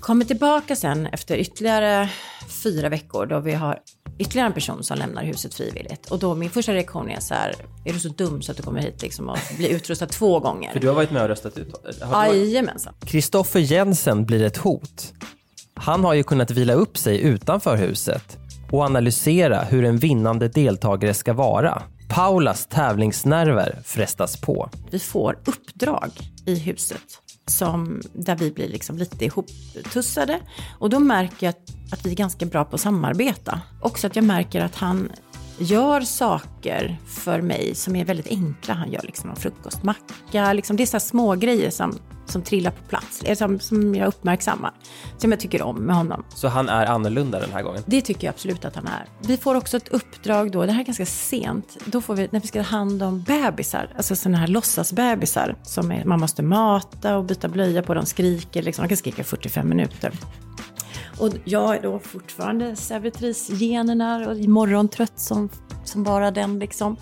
Kommer 0.01 0.25
tillbaka 0.25 0.77
sen 0.77 1.07
efter 1.07 1.37
ytterligare 1.37 2.09
fyra 2.63 2.89
veckor 2.89 3.27
då 3.27 3.41
vi 3.41 3.53
har 3.53 3.79
ytterligare 4.19 4.47
en 4.47 4.53
person 4.53 4.85
som 4.85 4.99
lämnar 4.99 5.25
huset 5.25 5.55
frivilligt. 5.55 6.11
Och 6.11 6.19
då 6.19 6.35
min 6.35 6.51
första 6.51 6.73
reaktion 6.73 7.11
är 7.11 7.21
så 7.21 7.35
här, 7.35 7.55
är 7.85 7.93
du 7.93 8.01
så 8.01 8.09
dum 8.09 8.43
så 8.43 8.53
att 8.53 8.57
du 8.57 8.63
kommer 8.63 8.81
hit 8.81 9.03
liksom 9.03 9.29
och 9.29 9.39
blir 9.57 9.69
utrustad 9.69 10.07
två 10.07 10.41
gånger? 10.41 10.73
För 10.73 10.81
du 10.81 10.89
har 10.89 10.95
varit 10.95 11.11
med 11.11 11.23
och 11.23 11.29
röstat 11.29 11.59
ut. 11.59 11.75
Jajamensan. 12.13 12.95
Kristoffer 13.01 13.61
Jensen 13.61 14.25
blir 14.25 14.45
ett 14.45 14.57
hot. 14.57 15.13
Han 15.75 16.05
har 16.05 16.15
ju 16.15 16.23
kunnat 16.23 16.51
vila 16.51 16.73
upp 16.73 16.99
sig 16.99 17.21
utanför 17.21 17.77
huset 17.77 18.39
och 18.71 18.81
analysera 18.83 19.63
hur 19.63 19.85
en 19.85 19.97
vinnande 19.97 20.49
deltagare 20.49 21.15
ska 21.15 21.33
vara. 21.33 21.83
Paulas 22.09 22.67
tävlingsnerver 22.67 23.79
frestas 23.85 24.41
på. 24.41 24.71
Vi 24.91 24.99
får 24.99 25.39
uppdrag 25.45 26.11
i 26.47 26.55
huset 26.55 27.03
som, 27.47 28.03
där 28.13 28.37
vi 28.37 28.51
blir 28.51 28.69
liksom 28.69 28.99
lite 28.99 29.25
ihoptussade. 29.25 30.41
Och 30.79 30.91
då 30.91 30.99
märker 30.99 31.47
jag 31.47 31.51
att, 31.51 31.93
att 31.93 32.07
vi 32.07 32.11
är 32.11 32.17
ganska 32.17 32.47
bra 32.47 32.65
på 32.65 32.75
att 32.75 32.81
samarbeta. 32.81 33.61
Också 33.81 34.07
att 34.07 34.17
jag 34.17 34.25
märker 34.25 34.61
att 34.61 34.75
han 34.75 35.13
gör 35.59 36.01
saker 36.01 36.99
för 37.07 37.41
mig 37.41 37.75
som 37.75 37.97
är 37.97 38.05
väldigt 38.05 38.27
enkla. 38.27 38.75
Han 38.75 38.93
gör 38.93 39.03
liksom 39.03 39.31
en 39.31 39.37
frukostmacka, 39.37 40.53
liksom 40.53 40.77
det 40.77 40.83
är 40.83 40.87
så 40.87 40.95
här 40.95 41.01
små 41.01 41.35
grejer 41.35 41.71
som, 41.71 41.99
som 42.27 42.43
trillar 42.43 42.71
på 42.71 42.83
plats, 42.89 43.23
som, 43.39 43.61
som 43.61 43.95
jag 43.95 44.09
uppmärksammar. 44.09 44.73
Som 45.19 45.31
jag 45.31 45.41
tycker 45.41 45.63
om 45.63 45.77
med 45.77 45.97
honom. 45.97 46.25
Så 46.29 46.49
han 46.49 46.69
är 46.69 46.87
annorlunda 46.87 47.41
den 47.41 47.53
här 47.53 47.63
gången? 47.63 47.83
Det 47.87 48.01
tycker 48.01 48.27
jag 48.27 48.33
absolut 48.33 48.65
att 48.65 48.77
han 48.77 48.87
är. 48.87 49.07
Vi 49.21 49.37
får 49.37 49.55
också 49.55 49.77
ett 49.77 49.89
uppdrag 49.89 50.53
då, 50.53 50.67
det 50.67 50.73
här 50.73 50.81
är 50.81 50.85
ganska 50.85 51.07
sent, 51.07 51.77
då 51.85 52.01
får 52.01 52.15
vi, 52.15 52.29
när 52.31 52.41
vi 52.41 52.47
ska 52.47 52.63
ta 52.63 52.69
hand 52.69 53.03
om 53.03 53.23
bebisar, 53.23 53.93
alltså 53.97 54.17
sådana 54.17 54.39
här 54.39 54.47
låtsasbebisar 54.47 55.57
som 55.63 55.93
är, 55.93 56.05
man 56.05 56.21
måste 56.21 56.43
mata 56.43 57.17
och 57.17 57.25
byta 57.25 57.49
blöja 57.49 57.83
på, 57.83 57.95
de 57.95 58.07
skriker 58.07 58.63
liksom, 58.63 58.83
de 58.83 58.89
kan 58.89 58.97
skrika 58.97 59.23
i 59.23 59.25
45 59.25 59.69
minuter. 59.69 60.13
Och 61.19 61.31
jag 61.45 61.77
är 61.77 61.83
då 61.83 61.99
fortfarande 61.99 62.77
servitrisgenerna 62.77 64.29
och 64.29 64.37
morgontrött 64.37 65.19
som, 65.19 65.49
som 65.85 66.03
bara 66.03 66.31
den 66.31 66.59
liksom. 66.59 66.97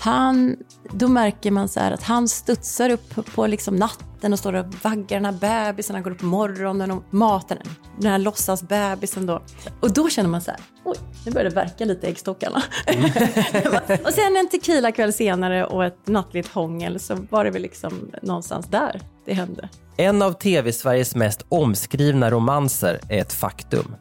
Han, 0.00 0.56
då 0.90 1.08
märker 1.08 1.50
man 1.50 1.68
så 1.68 1.80
här 1.80 1.92
att 1.92 2.02
han 2.02 2.28
studsar 2.28 2.90
upp 2.90 3.34
på 3.34 3.46
liksom 3.46 3.76
natten 3.76 4.32
och 4.32 4.38
står 4.38 4.52
och 4.52 4.74
vaggar 4.82 5.20
den 5.20 5.24
här 5.24 5.32
bebisen, 5.32 5.94
Han 5.94 6.02
går 6.02 6.10
upp 6.10 6.18
på 6.18 6.26
morgonen 6.26 6.90
och 6.90 7.02
matar 7.10 7.56
den. 7.56 7.74
Den 7.98 8.10
här 8.10 8.18
låtsasbebisen 8.18 9.26
då. 9.26 9.42
Och 9.80 9.92
då 9.92 10.08
känner 10.08 10.28
man 10.28 10.40
så 10.40 10.50
här, 10.50 10.60
oj, 10.84 10.96
nu 11.26 11.32
börjar 11.32 11.50
det 11.50 11.56
verka 11.56 11.84
lite 11.84 12.06
i 12.06 12.10
äggstockarna. 12.10 12.62
och 14.04 14.12
sen 14.12 14.36
en 14.36 14.48
tequila-kväll 14.48 15.12
senare 15.12 15.66
och 15.66 15.84
ett 15.84 16.06
nattligt 16.06 16.48
hångel 16.48 17.00
så 17.00 17.26
var 17.30 17.44
det 17.44 17.50
väl 17.50 17.62
liksom 17.62 18.10
någonstans 18.22 18.66
där 18.66 19.00
det 19.26 19.34
hände. 19.34 19.68
En 19.96 20.22
av 20.22 20.32
tv-Sveriges 20.32 21.14
mest 21.14 21.46
omskrivna 21.48 22.30
romanser 22.30 23.00
är 23.08 23.20
ett 23.20 23.32
faktum. 23.32 23.94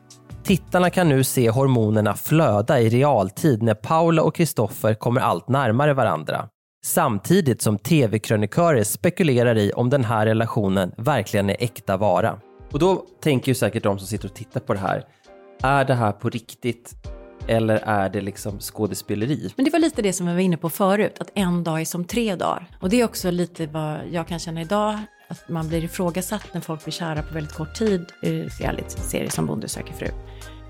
Tittarna 0.49 0.89
kan 0.89 1.09
nu 1.09 1.23
se 1.23 1.49
hormonerna 1.49 2.15
flöda 2.15 2.79
i 2.79 2.89
realtid 2.89 3.63
när 3.63 3.73
Paula 3.73 4.23
och 4.23 4.35
Kristoffer 4.35 4.93
kommer 4.93 5.21
allt 5.21 5.47
närmare 5.47 5.93
varandra. 5.93 6.47
Samtidigt 6.85 7.61
som 7.61 7.77
tv-krönikörer 7.77 8.83
spekulerar 8.83 9.57
i 9.57 9.71
om 9.71 9.89
den 9.89 10.03
här 10.03 10.25
relationen 10.25 10.91
verkligen 10.97 11.49
är 11.49 11.57
äkta 11.59 11.97
vara. 11.97 12.39
Och 12.71 12.79
då 12.79 13.05
tänker 13.21 13.47
ju 13.47 13.55
säkert 13.55 13.83
de 13.83 13.99
som 13.99 14.07
sitter 14.07 14.27
och 14.27 14.33
tittar 14.33 14.59
på 14.59 14.73
det 14.73 14.79
här, 14.79 15.03
är 15.63 15.85
det 15.85 15.93
här 15.93 16.11
på 16.11 16.29
riktigt 16.29 16.93
eller 17.47 17.77
är 17.77 18.09
det 18.09 18.21
liksom 18.21 18.59
skådespeleri? 18.59 19.51
Men 19.55 19.65
det 19.65 19.71
var 19.71 19.79
lite 19.79 20.01
det 20.01 20.13
som 20.13 20.27
vi 20.27 20.33
var 20.33 20.39
inne 20.39 20.57
på 20.57 20.69
förut, 20.69 21.17
att 21.19 21.31
en 21.33 21.63
dag 21.63 21.81
är 21.81 21.85
som 21.85 22.05
tre 22.05 22.35
dagar. 22.35 22.67
Och 22.79 22.89
det 22.89 23.01
är 23.01 23.05
också 23.05 23.31
lite 23.31 23.67
vad 23.67 23.99
jag 24.11 24.27
kan 24.27 24.39
känna 24.39 24.61
idag, 24.61 24.99
att 25.27 25.49
man 25.49 25.67
blir 25.67 25.83
ifrågasatt 25.83 26.53
när 26.53 26.61
folk 26.61 26.83
blir 26.83 26.91
kära 26.91 27.21
på 27.21 27.33
väldigt 27.33 27.53
kort 27.53 27.75
tid 27.75 28.05
i 28.21 28.29
realityserier 28.29 29.29
som 29.29 29.45
Bonde 29.45 29.67
söker 29.67 29.93
fru. 29.93 30.07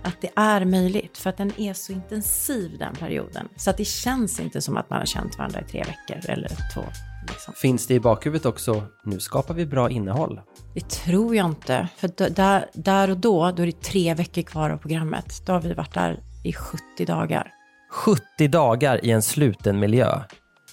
Att 0.04 0.22
det 0.22 0.30
är 0.36 0.66
möjligt, 0.66 1.18
för 1.18 1.30
att 1.30 1.38
den 1.38 1.52
är 1.58 1.74
så 1.74 1.92
intensiv 1.92 2.78
den 2.80 2.96
perioden. 2.96 3.48
Så 3.56 3.70
att 3.70 3.78
det 3.78 3.86
känns 3.86 4.40
inte 4.40 4.62
som 4.62 4.78
att 4.78 4.90
man 4.90 5.00
har 5.00 5.06
känt 5.06 5.38
varandra 5.38 5.62
i 5.62 5.64
tre 5.64 5.84
veckor 5.84 6.30
eller 6.32 6.50
två. 6.74 6.82
Liksom. 7.28 7.54
Finns 7.54 7.88
det 7.88 7.94
i 7.94 8.00
bakhuvudet 8.00 8.46
också, 8.46 8.84
nu 9.04 9.20
skapar 9.20 9.54
vi 9.54 9.66
bra 9.66 9.90
innehåll? 9.90 10.42
Det 10.74 10.90
tror 10.90 11.36
jag 11.36 11.46
inte. 11.46 11.88
För 11.98 12.30
där, 12.30 12.66
där 12.74 13.10
och 13.10 13.18
då, 13.18 13.52
då 13.52 13.64
är 13.64 13.66
det 13.66 13.82
tre 13.82 14.14
veckor 14.14 14.42
kvar 14.42 14.70
av 14.70 14.78
programmet. 14.78 15.42
Då 15.46 15.54
har 15.54 15.62
vi 15.62 15.74
varit 15.74 15.94
där 15.94 16.20
i 16.44 16.54
70 16.54 17.06
dagar. 17.06 17.52
70 17.92 18.48
dagar 18.48 19.06
i 19.06 19.12
en 19.12 19.22
sluten 19.22 19.80
miljö. 19.80 20.22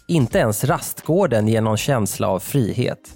Inte 0.09 0.39
ens 0.39 0.65
rastgården 0.65 1.49
ger 1.49 1.61
någon 1.61 1.77
känsla 1.77 2.29
av 2.29 2.39
frihet. 2.39 3.15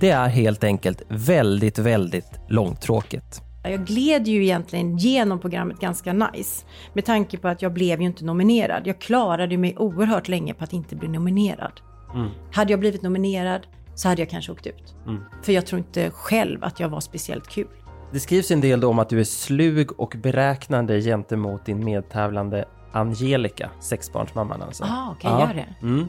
Det 0.00 0.10
är 0.10 0.28
helt 0.28 0.64
enkelt 0.64 1.02
väldigt, 1.08 1.78
väldigt 1.78 2.30
långtråkigt. 2.48 3.42
Jag 3.70 3.86
gled 3.86 4.28
ju 4.28 4.42
egentligen 4.42 4.96
genom 4.96 5.38
programmet 5.40 5.80
ganska 5.80 6.12
nice. 6.12 6.66
Med 6.92 7.04
tanke 7.04 7.38
på 7.38 7.48
att 7.48 7.62
jag 7.62 7.72
blev 7.72 8.00
ju 8.00 8.06
inte 8.06 8.24
nominerad. 8.24 8.86
Jag 8.86 8.98
klarade 8.98 9.56
mig 9.56 9.76
oerhört 9.76 10.28
länge 10.28 10.54
på 10.54 10.64
att 10.64 10.72
inte 10.72 10.96
bli 10.96 11.08
nominerad. 11.08 11.80
Mm. 12.14 12.28
Hade 12.52 12.72
jag 12.72 12.80
blivit 12.80 13.02
nominerad 13.02 13.66
så 13.94 14.08
hade 14.08 14.22
jag 14.22 14.30
kanske 14.30 14.52
åkt 14.52 14.66
ut. 14.66 14.94
Mm. 15.06 15.22
För 15.42 15.52
jag 15.52 15.66
tror 15.66 15.78
inte 15.78 16.10
själv 16.10 16.64
att 16.64 16.80
jag 16.80 16.88
var 16.88 17.00
speciellt 17.00 17.48
kul. 17.48 17.68
Det 18.12 18.20
skrivs 18.20 18.50
en 18.50 18.60
del 18.60 18.84
om 18.84 18.98
att 18.98 19.08
du 19.08 19.20
är 19.20 19.24
slug 19.24 20.00
och 20.00 20.14
beräknande 20.22 21.00
gentemot 21.00 21.66
din 21.66 21.84
medtävlande 21.84 22.64
Angelica, 22.92 23.70
sexbarnsmamman 23.80 24.62
alltså. 24.62 24.84
Ah, 24.84 25.14
okej, 25.16 25.30
okay, 25.30 25.40
ja. 25.40 25.48
gör 25.48 25.54
det. 25.54 25.86
Mm. 25.86 26.06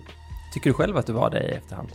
Tycker 0.53 0.69
du 0.69 0.73
själv 0.73 0.97
att 0.97 1.05
du 1.05 1.13
var 1.13 1.29
det 1.29 1.43
i 1.43 1.51
efterhand? 1.51 1.89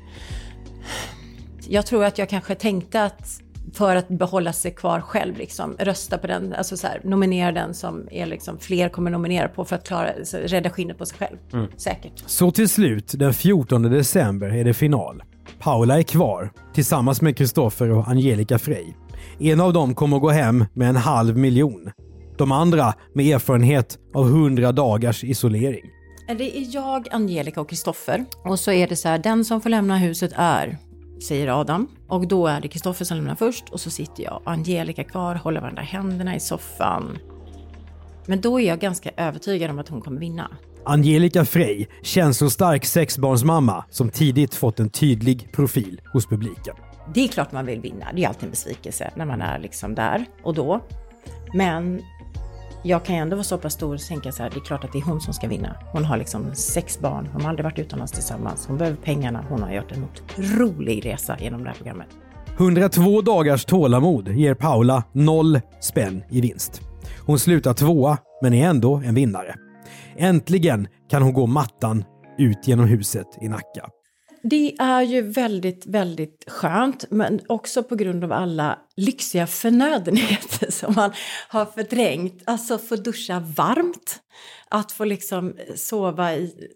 Jag 1.68 1.87
tror 1.87 2.05
att 2.05 2.18
jag 2.18 2.29
kanske 2.29 2.55
tänkte 2.55 3.05
att 3.05 3.42
för 3.72 3.96
att 3.96 4.09
behålla 4.09 4.53
sig 4.53 4.70
kvar 4.70 5.00
själv, 5.00 5.37
liksom, 5.37 5.77
rösta 5.79 6.18
på 6.18 6.27
den, 6.27 6.53
alltså 6.53 6.77
så 6.77 6.87
här, 6.87 7.00
nominera 7.05 7.53
den 7.53 7.74
som 7.74 8.09
är 8.11 8.27
liksom, 8.27 8.59
fler 8.59 8.88
kommer 8.88 9.11
nominera 9.11 9.48
på 9.48 9.64
för 9.64 9.77
att 9.77 9.87
klara, 9.87 10.11
så, 10.24 10.37
rädda 10.37 10.70
skinnet 10.70 10.98
på 10.98 11.07
sig 11.07 11.18
själv. 11.18 11.37
Mm. 11.53 11.66
Säkert. 11.77 12.22
Så 12.27 12.50
till 12.50 12.68
slut, 12.68 13.12
den 13.16 13.35
14 13.35 13.83
december, 13.83 14.48
är 14.48 14.64
det 14.64 14.74
final. 14.74 15.22
Paula 15.59 15.98
är 15.98 16.03
kvar, 16.03 16.50
tillsammans 16.74 17.22
med 17.22 17.37
Kristoffer 17.37 17.90
och 17.90 18.09
Angelica 18.09 18.59
Frey. 18.59 18.87
En 19.38 19.61
av 19.61 19.72
dem 19.72 19.94
kommer 19.94 20.16
att 20.16 20.22
gå 20.22 20.31
hem 20.31 20.64
med 20.72 20.88
en 20.88 20.96
halv 20.96 21.37
miljon. 21.37 21.90
De 22.38 22.53
andra 22.53 22.94
med 23.14 23.27
erfarenhet 23.27 23.98
av 24.14 24.27
100 24.27 24.72
dagars 24.72 25.24
isolering. 25.24 25.90
Det 26.27 26.59
är 26.59 26.74
jag, 26.74 27.09
Angelica 27.11 27.61
och 27.61 27.68
Kristoffer. 27.68 28.24
Och 28.44 28.59
så 28.59 28.72
är 28.72 28.88
det 28.88 28.96
så 28.96 29.09
här, 29.09 29.18
den 29.18 29.44
som 29.44 29.61
får 29.61 29.70
lämna 29.70 29.96
huset 29.96 30.33
är, 30.37 30.79
säger 31.25 31.61
Adam. 31.61 31.89
Och 32.09 32.29
då 32.29 32.47
är 32.47 32.61
det 32.61 32.69
Kristoffer 32.69 33.05
som 33.05 33.17
lämnar 33.17 33.35
först 33.35 33.69
och 33.71 33.81
så 33.81 33.91
sitter 33.91 34.23
jag 34.23 34.35
och 34.35 34.51
Angelica 34.51 35.05
kvar, 35.05 35.35
håller 35.35 35.61
varandra 35.61 35.83
händerna 35.83 36.37
i 36.37 36.41
soffan. 36.41 37.19
Men 38.27 38.41
då 38.41 38.61
är 38.61 38.69
jag 38.69 38.81
ganska 38.81 39.11
övertygad 39.17 39.71
om 39.71 39.79
att 39.79 39.89
hon 39.89 40.01
kommer 40.01 40.21
vinna. 40.21 40.51
Angelica 40.85 41.45
Frey, 41.45 41.87
känslostark 42.03 42.85
sexbarnsmamma 42.85 43.85
som 43.91 44.11
tidigt 44.11 44.55
fått 44.55 44.81
en 44.81 44.91
tydlig 44.91 45.53
profil 45.53 46.01
hos 46.13 46.27
publiken. 46.27 46.77
Det 47.15 47.25
är 47.25 47.29
klart 47.29 47.53
man 47.53 47.67
vill 47.67 47.81
vinna, 47.81 48.07
det 48.15 48.25
är 48.25 48.29
alltid 48.29 48.45
en 48.45 48.51
besvikelse 48.51 49.11
när 49.17 49.25
man 49.25 49.43
är 49.43 49.59
liksom 49.59 49.95
där 49.95 50.25
och 50.43 50.55
då. 50.55 50.81
Men 51.55 52.03
jag 52.87 53.05
kan 53.05 53.16
ju 53.16 53.23
ändå 53.23 53.37
vara 53.37 53.44
så 53.44 53.59
pass 53.59 53.73
stor 53.73 53.94
och 53.94 54.01
tänka 54.01 54.33
så 54.33 54.42
här, 54.42 54.51
det 54.51 54.57
är 54.57 54.64
klart 54.64 54.85
att 54.85 54.92
det 54.92 54.99
är 54.99 55.03
hon 55.03 55.20
som 55.20 55.35
ska 55.35 55.49
vinna. 55.49 55.77
Hon 55.92 56.05
har 56.05 56.16
liksom 56.16 56.55
sex 56.55 57.01
barn, 57.01 57.29
hon 57.33 57.42
har 57.42 57.49
aldrig 57.49 57.64
varit 57.64 57.79
utomlands 57.79 58.12
tillsammans, 58.12 58.66
hon 58.66 58.79
behöver 58.79 58.97
pengarna, 58.97 59.44
hon 59.49 59.62
har 59.62 59.73
gjort 59.73 59.92
en 59.92 60.05
otrolig 60.05 61.07
resa 61.07 61.37
genom 61.40 61.62
det 61.62 61.68
här 61.68 61.77
programmet. 61.77 62.09
102 62.57 63.20
dagars 63.20 63.64
tålamod 63.64 64.29
ger 64.29 64.55
Paula 64.55 65.05
noll 65.12 65.61
spänn 65.81 66.23
i 66.31 66.40
vinst. 66.40 66.81
Hon 67.27 67.38
slutar 67.38 67.75
tvåa, 67.75 68.18
men 68.42 68.55
är 68.55 68.68
ändå 68.68 68.94
en 68.94 69.14
vinnare. 69.14 69.55
Äntligen 70.16 70.88
kan 71.11 71.23
hon 71.23 71.33
gå 71.33 71.47
mattan 71.47 72.05
ut 72.38 72.68
genom 72.68 72.87
huset 72.87 73.27
i 73.40 73.49
Nacka. 73.49 73.88
Det 74.47 74.77
är 74.79 75.03
ju 75.03 75.23
väldigt, 75.23 75.87
väldigt 75.87 76.45
skönt, 76.47 77.05
men 77.11 77.41
också 77.49 77.83
på 77.83 77.97
grund 77.97 78.25
av 78.25 78.33
alla 78.33 78.79
lyxiga 78.97 79.47
förnödenheter 79.47 80.71
som 80.71 80.95
man 80.95 81.13
har 81.49 81.67
förträngt. 81.67 82.43
Alltså 82.45 82.79
få 82.79 82.97
duscha 82.97 83.41
varmt, 83.41 84.21
att 84.69 84.93
få 84.93 85.05
liksom 85.05 85.55
sova 85.75 86.35
i 86.35 86.69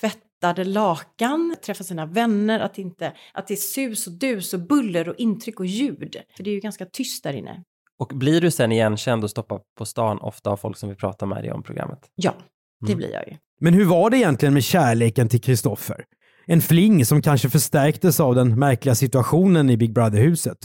tvättade 0.00 0.64
lakan, 0.64 1.56
träffa 1.64 1.84
sina 1.84 2.06
vänner, 2.06 2.60
att, 2.60 2.78
inte, 2.78 3.12
att 3.32 3.46
det 3.46 3.54
är 3.54 3.56
sus 3.56 4.06
och 4.06 4.12
dus 4.12 4.54
och 4.54 4.60
buller 4.60 5.08
och 5.08 5.14
intryck 5.18 5.60
och 5.60 5.66
ljud. 5.66 6.16
För 6.36 6.44
det 6.44 6.50
är 6.50 6.54
ju 6.54 6.60
ganska 6.60 6.86
tyst 6.86 7.24
där 7.24 7.32
inne. 7.32 7.64
Och 7.98 8.08
blir 8.14 8.40
du 8.40 8.50
sen 8.50 8.72
igenkänd 8.72 9.24
och 9.24 9.30
stoppad 9.30 9.60
på 9.78 9.86
stan 9.86 10.18
ofta 10.18 10.50
av 10.50 10.56
folk 10.56 10.76
som 10.76 10.88
vill 10.88 10.98
prata 10.98 11.26
med 11.26 11.42
dig 11.42 11.52
om 11.52 11.62
programmet? 11.62 11.98
Ja, 12.14 12.34
det 12.80 12.92
mm. 12.92 12.98
blir 12.98 13.12
jag 13.12 13.28
ju. 13.28 13.36
Men 13.60 13.74
hur 13.74 13.84
var 13.84 14.10
det 14.10 14.16
egentligen 14.16 14.54
med 14.54 14.64
kärleken 14.64 15.28
till 15.28 15.40
Kristoffer? 15.40 16.04
En 16.52 16.60
fling 16.60 17.04
som 17.04 17.22
kanske 17.22 17.50
förstärktes 17.50 18.20
av 18.20 18.34
den 18.34 18.58
märkliga 18.58 18.94
situationen 18.94 19.70
i 19.70 19.76
Big 19.76 19.94
Brother-huset. 19.94 20.56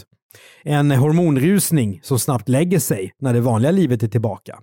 En 0.62 0.90
hormonrusning 0.90 2.00
som 2.02 2.18
snabbt 2.18 2.48
lägger 2.48 2.78
sig 2.78 3.12
när 3.20 3.34
det 3.34 3.40
vanliga 3.40 3.70
livet 3.70 4.02
är 4.02 4.08
tillbaka. 4.08 4.58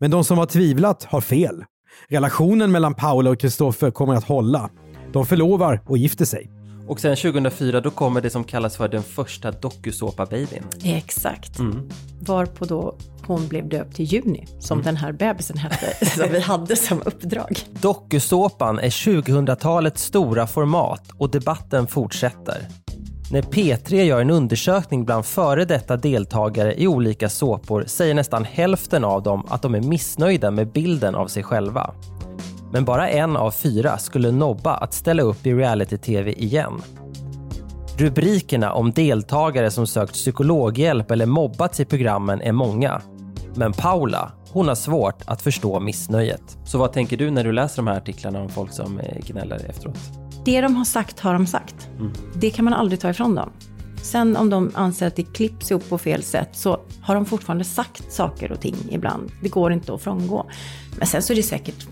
Men 0.00 0.10
de 0.10 0.24
som 0.24 0.38
har 0.38 0.46
tvivlat 0.46 1.04
har 1.04 1.20
fel. 1.20 1.64
Relationen 2.08 2.72
mellan 2.72 2.94
Paula 2.94 3.30
och 3.30 3.40
Kristoffer 3.40 3.90
kommer 3.90 4.14
att 4.14 4.24
hålla. 4.24 4.70
De 5.12 5.26
förlovar 5.26 5.80
och 5.86 5.98
gifter 5.98 6.24
sig. 6.24 6.50
Och 6.88 7.00
sen 7.00 7.16
2004 7.16 7.80
då 7.80 7.90
kommer 7.90 8.20
det 8.20 8.30
som 8.30 8.44
kallas 8.44 8.76
för 8.76 8.88
den 8.88 9.02
första 9.02 9.50
dokusåpa-babyn. 9.50 10.62
Exakt. 10.84 11.58
Mm. 11.58 11.88
Varpå 12.20 12.64
då 12.64 12.96
hon 13.26 13.48
blev 13.48 13.68
döpt 13.68 13.96
till 13.96 14.04
Juni, 14.04 14.46
som 14.58 14.78
mm. 14.78 14.84
den 14.84 14.96
här 14.96 15.12
bebisen 15.12 15.56
hette, 15.56 16.06
som 16.16 16.32
vi 16.32 16.40
hade 16.40 16.76
som 16.76 17.02
uppdrag. 17.04 17.58
Dokusåpan 17.70 18.78
är 18.78 18.90
2000-talets 18.90 20.02
stora 20.02 20.46
format 20.46 21.10
och 21.18 21.30
debatten 21.30 21.86
fortsätter. 21.86 22.68
När 23.30 23.42
P3 23.42 24.02
gör 24.02 24.20
en 24.20 24.30
undersökning 24.30 25.04
bland 25.04 25.24
före 25.24 25.64
detta 25.64 25.96
deltagare 25.96 26.74
i 26.80 26.86
olika 26.86 27.28
såpor 27.28 27.84
säger 27.86 28.14
nästan 28.14 28.44
hälften 28.44 29.04
av 29.04 29.22
dem 29.22 29.46
att 29.48 29.62
de 29.62 29.74
är 29.74 29.80
missnöjda 29.80 30.50
med 30.50 30.72
bilden 30.72 31.14
av 31.14 31.26
sig 31.26 31.42
själva. 31.42 31.94
Men 32.74 32.84
bara 32.84 33.08
en 33.08 33.36
av 33.36 33.50
fyra 33.50 33.98
skulle 33.98 34.30
nobba 34.30 34.74
att 34.74 34.94
ställa 34.94 35.22
upp 35.22 35.46
i 35.46 35.54
reality-tv 35.54 36.32
igen. 36.32 36.82
Rubrikerna 37.98 38.72
om 38.72 38.90
deltagare 38.90 39.70
som 39.70 39.86
sökt 39.86 40.12
psykologhjälp 40.12 41.10
eller 41.10 41.26
mobbats 41.26 41.80
i 41.80 41.84
programmen 41.84 42.40
är 42.40 42.52
många. 42.52 43.02
Men 43.54 43.72
Paula, 43.72 44.32
hon 44.50 44.68
har 44.68 44.74
svårt 44.74 45.22
att 45.26 45.42
förstå 45.42 45.80
missnöjet. 45.80 46.58
Så 46.64 46.78
vad 46.78 46.92
tänker 46.92 47.16
du 47.16 47.30
när 47.30 47.44
du 47.44 47.52
läser 47.52 47.76
de 47.76 47.86
här 47.86 47.96
artiklarna 47.96 48.40
om 48.40 48.48
folk 48.48 48.72
som 48.72 49.00
eh, 49.00 49.18
gnäller 49.26 49.70
efteråt? 49.70 49.98
Det 50.44 50.60
de 50.60 50.76
har 50.76 50.84
sagt 50.84 51.20
har 51.20 51.32
de 51.32 51.46
sagt. 51.46 51.88
Det 52.34 52.50
kan 52.50 52.64
man 52.64 52.74
aldrig 52.74 53.00
ta 53.00 53.10
ifrån 53.10 53.34
dem. 53.34 53.52
Sen 54.02 54.36
om 54.36 54.50
de 54.50 54.70
anser 54.74 55.06
att 55.06 55.16
det 55.16 55.22
klipps 55.22 55.70
ihop 55.70 55.88
på 55.88 55.98
fel 55.98 56.22
sätt 56.22 56.48
så 56.52 56.80
har 57.02 57.14
de 57.14 57.26
fortfarande 57.26 57.64
sagt 57.64 58.12
saker 58.12 58.52
och 58.52 58.60
ting 58.60 58.76
ibland. 58.90 59.30
Det 59.42 59.48
går 59.48 59.72
inte 59.72 59.94
att 59.94 60.02
frångå. 60.02 60.46
Men 60.98 61.06
sen 61.06 61.22
så 61.22 61.32
är 61.32 61.36
det 61.36 61.42
säkert, 61.42 61.86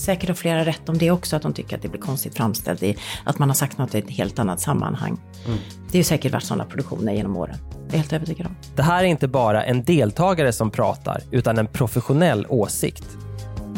säkert 0.00 0.28
har 0.28 0.34
flera 0.34 0.64
rätt 0.64 0.88
om 0.88 0.98
det 0.98 1.10
också, 1.10 1.36
att 1.36 1.42
de 1.42 1.52
tycker 1.52 1.76
att 1.76 1.82
det 1.82 1.88
blir 1.88 2.00
konstigt 2.00 2.36
framställt, 2.36 2.82
i, 2.82 2.96
att 3.24 3.38
man 3.38 3.48
har 3.48 3.54
sagt 3.54 3.78
något 3.78 3.94
i 3.94 3.98
ett 3.98 4.10
helt 4.10 4.38
annat 4.38 4.60
sammanhang. 4.60 5.20
Mm. 5.46 5.58
Det 5.68 5.92
har 5.92 5.98
ju 5.98 6.04
säkert 6.04 6.32
varit 6.32 6.44
sådana 6.44 6.64
produktioner 6.64 7.12
genom 7.12 7.36
åren. 7.36 7.56
Det 7.88 7.94
är 7.96 7.98
helt 7.98 8.12
övertygad 8.12 8.46
om. 8.46 8.56
Det 8.76 8.82
här 8.82 9.04
är 9.04 9.08
inte 9.08 9.28
bara 9.28 9.64
en 9.64 9.84
deltagare 9.84 10.52
som 10.52 10.70
pratar, 10.70 11.22
utan 11.30 11.58
en 11.58 11.66
professionell 11.66 12.46
åsikt. 12.48 13.04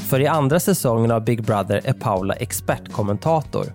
För 0.08 0.20
i 0.20 0.26
andra 0.26 0.60
säsongen 0.60 1.10
av 1.10 1.24
Big 1.24 1.44
Brother 1.44 1.80
är 1.84 1.92
Paula 1.92 2.34
expertkommentator. 2.34 3.72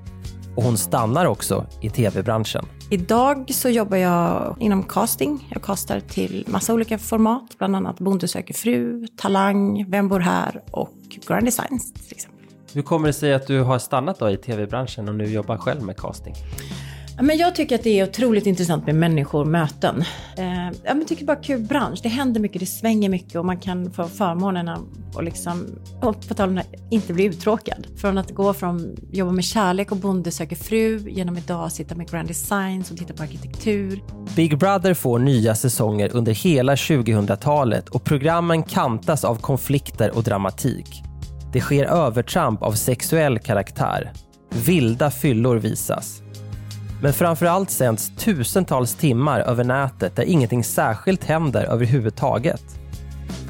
Och 0.55 0.63
hon 0.63 0.77
stannar 0.77 1.25
också 1.25 1.65
i 1.81 1.89
tv-branschen. 1.89 2.65
Idag 2.89 3.45
så 3.53 3.69
jobbar 3.69 3.97
jag 3.97 4.55
inom 4.59 4.83
casting. 4.83 5.49
Jag 5.53 5.63
castar 5.63 5.99
till 5.99 6.45
massa 6.47 6.73
olika 6.73 6.97
format, 6.97 7.57
bland 7.57 7.75
annat 7.75 7.99
Bonde 7.99 8.27
söker 8.27 8.53
fru, 8.53 9.07
Talang, 9.17 9.85
Vem 9.89 10.07
bor 10.07 10.19
här 10.19 10.63
och 10.71 10.93
Grand 11.27 11.45
Designs 11.45 11.93
till 11.93 12.11
exempel. 12.11 12.36
Hur 12.73 12.81
kommer 12.81 13.07
det 13.07 13.13
sig 13.13 13.33
att 13.33 13.47
du 13.47 13.61
har 13.61 13.79
stannat 13.79 14.19
då 14.19 14.29
i 14.29 14.37
tv-branschen 14.37 15.09
och 15.09 15.15
nu 15.15 15.25
jobbar 15.25 15.57
själv 15.57 15.83
med 15.83 15.97
casting? 15.97 16.35
Men 17.21 17.37
jag 17.37 17.55
tycker 17.55 17.75
att 17.75 17.83
det 17.83 17.99
är 17.99 18.03
otroligt 18.03 18.45
intressant 18.45 18.85
med 18.85 18.95
människor, 18.95 19.45
möten. 19.45 20.03
Eh, 20.37 20.77
jag 20.83 21.07
tycker 21.07 21.25
bara 21.25 21.37
kul 21.37 21.61
bransch. 21.61 21.99
Det 22.03 22.09
händer 22.09 22.41
mycket, 22.41 22.59
det 22.59 22.65
svänger 22.65 23.09
mycket 23.09 23.35
och 23.35 23.45
man 23.45 23.57
kan 23.57 23.91
få 23.91 24.07
förmånerna 24.07 24.79
och 25.13 25.23
liksom, 25.23 25.65
och 26.01 26.27
på 26.27 26.33
tal 26.33 26.49
om 26.49 26.61
inte 26.91 27.13
bli 27.13 27.23
uttråkad. 27.25 27.87
Från 27.97 28.17
att 28.17 28.31
gå 28.31 28.53
från 28.53 28.95
jobba 29.11 29.31
med 29.31 29.43
kärlek 29.43 29.91
och 29.91 29.97
bonde 29.97 30.31
söker 30.31 30.55
fru, 30.55 31.09
genom 31.09 31.37
idag 31.37 31.71
sitta 31.71 31.95
med 31.95 32.11
Grand 32.11 32.27
Designs 32.27 32.91
och 32.91 32.97
titta 32.97 33.13
på 33.13 33.23
arkitektur. 33.23 34.03
Big 34.35 34.57
Brother 34.57 34.93
får 34.93 35.19
nya 35.19 35.55
säsonger 35.55 36.15
under 36.15 36.33
hela 36.33 36.75
2000-talet 36.75 37.89
och 37.89 38.03
programmen 38.03 38.63
kantas 38.63 39.23
av 39.23 39.35
konflikter 39.35 40.17
och 40.17 40.23
dramatik. 40.23 41.03
Det 41.53 41.61
sker 41.61 41.85
övertramp 41.85 42.63
av 42.63 42.71
sexuell 42.71 43.39
karaktär. 43.39 44.11
Vilda 44.65 45.11
fyllor 45.11 45.55
visas. 45.55 46.21
Men 47.01 47.13
framförallt 47.13 47.71
sänds 47.71 48.11
tusentals 48.17 48.95
timmar 48.95 49.39
över 49.39 49.63
nätet 49.63 50.15
där 50.15 50.23
ingenting 50.23 50.63
särskilt 50.63 51.23
händer 51.23 51.63
överhuvudtaget. 51.63 52.63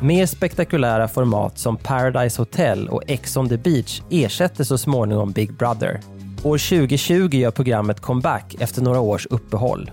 Mer 0.02 0.26
spektakulära 0.26 1.08
format 1.08 1.58
som 1.58 1.78
Paradise 1.78 2.42
Hotel 2.42 2.90
och 2.90 3.04
Ex 3.08 3.38
on 3.38 3.50
the 3.50 3.58
Beach 3.58 4.02
ersätter 4.10 4.64
så 4.64 4.78
småningom 4.78 5.32
Big 5.32 5.54
Brother. 5.54 6.00
År 6.44 6.58
2020 6.58 7.30
gör 7.34 7.52
programmet 7.52 8.00
comeback 8.00 8.56
efter 8.60 8.82
några 8.82 9.00
års 9.00 9.26
uppehåll. 9.26 9.92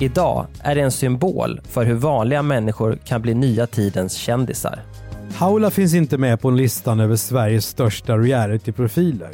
Idag 0.00 0.46
är 0.60 0.74
det 0.74 0.80
en 0.80 0.92
symbol 0.92 1.60
för 1.64 1.84
hur 1.84 1.94
vanliga 1.94 2.42
människor 2.42 2.98
kan 3.04 3.22
bli 3.22 3.34
nya 3.34 3.66
tidens 3.66 4.14
kändisar. 4.14 4.82
Paula 5.38 5.70
finns 5.70 5.94
inte 5.94 6.18
med 6.18 6.40
på 6.40 6.50
listan 6.50 7.00
över 7.00 7.16
Sveriges 7.16 7.66
största 7.66 8.18
realityprofiler. 8.18 9.30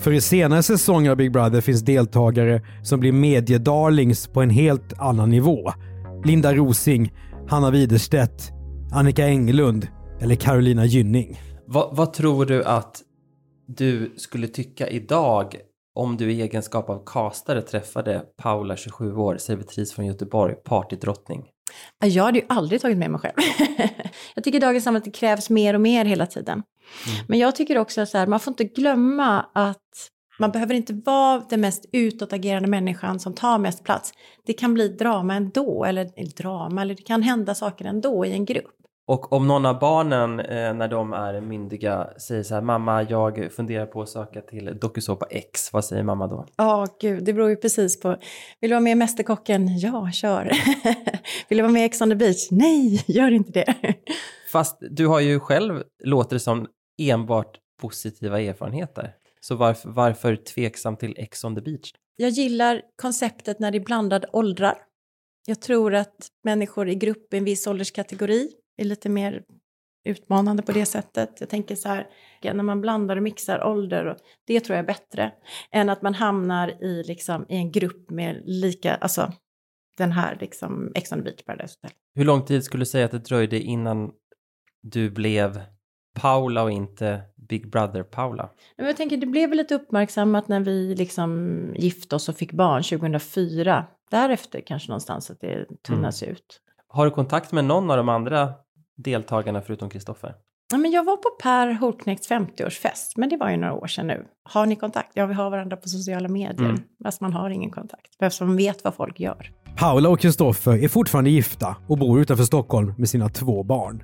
För 0.00 0.12
i 0.12 0.20
senare 0.20 0.62
säsonger 0.62 1.10
av 1.10 1.16
Big 1.16 1.32
Brother 1.32 1.60
finns 1.60 1.82
deltagare 1.82 2.62
som 2.82 3.00
blir 3.00 3.12
mediedarlings 3.12 4.26
på 4.26 4.42
en 4.42 4.50
helt 4.50 4.92
annan 4.98 5.30
nivå. 5.30 5.72
Linda 6.24 6.54
Rosing, 6.54 7.12
Hanna 7.48 7.70
Widerstedt, 7.70 8.52
Annika 8.92 9.26
Englund 9.26 9.88
eller 10.20 10.34
Carolina 10.34 10.84
Gynning. 10.84 11.40
Vad, 11.66 11.96
vad 11.96 12.12
tror 12.12 12.46
du 12.46 12.64
att 12.64 13.02
du 13.66 14.14
skulle 14.16 14.48
tycka 14.48 14.88
idag 14.88 15.56
om 15.94 16.16
du 16.16 16.32
i 16.32 16.42
egenskap 16.42 16.90
av 16.90 17.02
castare 17.06 17.62
träffade 17.62 18.22
Paula, 18.42 18.76
27 18.76 19.16
år, 19.16 19.36
servitris 19.36 19.92
från 19.92 20.06
Göteborg, 20.06 20.54
partydrottning? 20.54 21.51
Ja, 21.98 22.06
Jag 22.06 22.24
hade 22.24 22.38
ju 22.38 22.44
aldrig 22.48 22.80
tagit 22.80 22.98
med 22.98 23.10
mig 23.10 23.20
själv. 23.20 23.34
jag 24.34 24.44
tycker 24.44 24.56
i 24.56 24.60
dagens 24.60 24.84
samhälle 24.84 24.98
att 24.98 25.04
det 25.04 25.10
krävs 25.10 25.50
mer 25.50 25.74
och 25.74 25.80
mer 25.80 26.04
hela 26.04 26.26
tiden. 26.26 26.62
Men 27.28 27.38
jag 27.38 27.56
tycker 27.56 27.78
också 27.78 28.00
att 28.00 28.08
så 28.08 28.18
här, 28.18 28.26
man 28.26 28.40
får 28.40 28.50
inte 28.50 28.64
glömma 28.64 29.46
att 29.54 29.78
man 30.38 30.50
behöver 30.50 30.74
inte 30.74 30.92
vara 30.92 31.44
den 31.50 31.60
mest 31.60 31.84
utåtagerande 31.92 32.68
människan 32.68 33.20
som 33.20 33.34
tar 33.34 33.58
mest 33.58 33.84
plats. 33.84 34.12
Det 34.46 34.52
kan 34.52 34.74
bli 34.74 34.88
drama 34.88 35.34
ändå, 35.34 35.84
eller, 35.84 36.10
eller 36.16 36.36
drama, 36.36 36.82
eller 36.82 36.94
det 36.94 37.02
kan 37.02 37.22
hända 37.22 37.54
saker 37.54 37.84
ändå 37.84 38.26
i 38.26 38.32
en 38.32 38.44
grupp. 38.44 38.74
Och 39.12 39.32
om 39.32 39.48
någon 39.48 39.66
av 39.66 39.78
barnen 39.78 40.40
eh, 40.40 40.74
när 40.74 40.88
de 40.88 41.12
är 41.12 41.40
myndiga 41.40 42.08
säger 42.16 42.42
så 42.42 42.54
här, 42.54 42.62
mamma 42.62 43.02
jag 43.02 43.52
funderar 43.52 43.86
på 43.86 44.02
att 44.02 44.08
söka 44.08 44.40
till 44.40 44.78
dokusåpa 44.80 45.26
X, 45.30 45.72
vad 45.72 45.84
säger 45.84 46.02
mamma 46.02 46.26
då? 46.26 46.46
Ja, 46.56 46.86
gud, 47.00 47.24
det 47.24 47.32
beror 47.32 47.50
ju 47.50 47.56
precis 47.56 48.00
på. 48.00 48.08
Vill 48.60 48.70
du 48.70 48.74
vara 48.74 48.80
med 48.80 48.92
i 48.92 48.94
Mästerkocken? 48.94 49.78
Ja, 49.78 50.10
kör. 50.12 50.44
Vill 51.48 51.58
du 51.58 51.62
vara 51.62 51.72
med 51.72 51.82
i 51.82 51.84
Ex 51.84 52.00
on 52.00 52.10
the 52.10 52.16
beach? 52.16 52.48
Nej, 52.50 53.04
gör 53.06 53.30
inte 53.30 53.52
det. 53.52 53.94
Fast 54.52 54.78
du 54.80 55.06
har 55.06 55.20
ju 55.20 55.40
själv, 55.40 55.82
låter 56.04 56.36
det 56.36 56.40
som, 56.40 56.66
enbart 57.02 57.58
positiva 57.80 58.40
erfarenheter. 58.40 59.14
Så 59.40 59.54
varför, 59.54 59.88
varför 59.88 60.36
tveksam 60.36 60.96
till 60.96 61.14
Ex 61.18 61.44
on 61.44 61.54
the 61.54 61.60
beach? 61.60 61.92
Jag 62.16 62.30
gillar 62.30 62.82
konceptet 63.02 63.58
när 63.58 63.70
det 63.70 63.78
är 63.78 63.84
blandade 63.84 64.26
åldrar. 64.32 64.78
Jag 65.46 65.60
tror 65.60 65.94
att 65.94 66.16
människor 66.44 66.88
i 66.88 66.94
grupp 66.94 67.34
i 67.34 67.36
en 67.36 67.44
viss 67.44 67.66
ålderskategori 67.66 68.48
är 68.82 68.88
lite 68.88 69.08
mer 69.08 69.42
utmanande 70.04 70.62
på 70.62 70.72
det 70.72 70.86
sättet. 70.86 71.40
Jag 71.40 71.48
tänker 71.48 71.76
så 71.76 71.88
här, 71.88 72.08
när 72.42 72.62
man 72.62 72.80
blandar 72.80 73.16
och 73.16 73.22
mixar 73.22 73.64
ålder, 73.64 74.06
och 74.06 74.16
det 74.46 74.60
tror 74.60 74.76
jag 74.76 74.82
är 74.82 74.86
bättre 74.86 75.32
än 75.70 75.88
att 75.88 76.02
man 76.02 76.14
hamnar 76.14 76.84
i, 76.84 77.02
liksom, 77.06 77.46
i 77.48 77.56
en 77.56 77.72
grupp 77.72 78.10
med 78.10 78.42
lika, 78.44 78.94
alltså 78.94 79.32
den 79.96 80.12
här 80.12 80.38
liksom 80.40 80.92
Ex 80.94 81.12
on 81.12 81.18
the 81.18 81.24
beach 81.24 81.44
Paradise 81.44 81.74
Hotel. 81.82 81.96
Hur 82.14 82.24
lång 82.24 82.44
tid 82.44 82.64
skulle 82.64 82.80
du 82.80 82.86
säga 82.86 83.04
att 83.04 83.10
det 83.10 83.18
dröjde 83.18 83.60
innan 83.60 84.12
du 84.82 85.10
blev 85.10 85.62
Paula 86.14 86.62
och 86.62 86.70
inte 86.70 87.22
Big 87.48 87.70
Brother 87.70 88.02
Paula? 88.02 88.50
Men 88.76 88.86
jag 88.86 88.96
tänker, 88.96 89.16
det 89.16 89.26
blev 89.26 89.48
väl 89.48 89.58
lite 89.58 89.74
uppmärksammat 89.74 90.48
när 90.48 90.60
vi 90.60 90.94
liksom 90.94 91.74
gifte 91.76 92.16
oss 92.16 92.28
och 92.28 92.36
fick 92.36 92.52
barn 92.52 92.82
2004. 92.82 93.86
Därefter 94.10 94.60
kanske 94.60 94.88
någonstans 94.88 95.30
att 95.30 95.40
det 95.40 95.66
tunnas 95.86 96.22
ut. 96.22 96.60
Har 96.88 97.04
du 97.04 97.10
kontakt 97.10 97.52
med 97.52 97.64
någon 97.64 97.90
av 97.90 97.96
de 97.96 98.08
andra 98.08 98.54
deltagarna 99.02 99.62
förutom 99.62 99.90
Kristoffer? 99.90 100.34
Ja, 100.72 100.78
men 100.78 100.90
jag 100.90 101.04
var 101.04 101.16
på 101.16 101.28
Per 101.42 101.72
Holknekts 101.72 102.30
50-årsfest, 102.30 103.12
men 103.16 103.28
det 103.28 103.36
var 103.36 103.50
ju 103.50 103.56
några 103.56 103.74
år 103.74 103.86
sedan 103.86 104.06
nu. 104.06 104.24
Har 104.48 104.66
ni 104.66 104.76
kontakt? 104.76 105.10
Ja, 105.14 105.26
vi 105.26 105.34
har 105.34 105.50
varandra 105.50 105.76
på 105.76 105.88
sociala 105.88 106.28
medier. 106.28 106.68
Mm. 106.68 106.82
Fast 107.04 107.20
man 107.20 107.32
har 107.32 107.50
ingen 107.50 107.70
kontakt. 107.70 108.16
Eftersom 108.20 108.46
man 108.46 108.56
vet 108.56 108.84
vad 108.84 108.94
folk 108.94 109.20
gör. 109.20 109.50
Paula 109.76 110.08
och 110.08 110.20
Kristoffer 110.20 110.84
är 110.84 110.88
fortfarande 110.88 111.30
gifta 111.30 111.76
och 111.88 111.98
bor 111.98 112.20
utanför 112.20 112.44
Stockholm 112.44 112.94
med 112.98 113.08
sina 113.08 113.28
två 113.28 113.62
barn. 113.62 114.02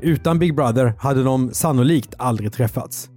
Utan 0.00 0.38
Big 0.38 0.54
Brother 0.54 0.92
hade 0.98 1.22
de 1.22 1.54
sannolikt 1.54 2.14
aldrig 2.18 2.52
träffats. 2.52 3.08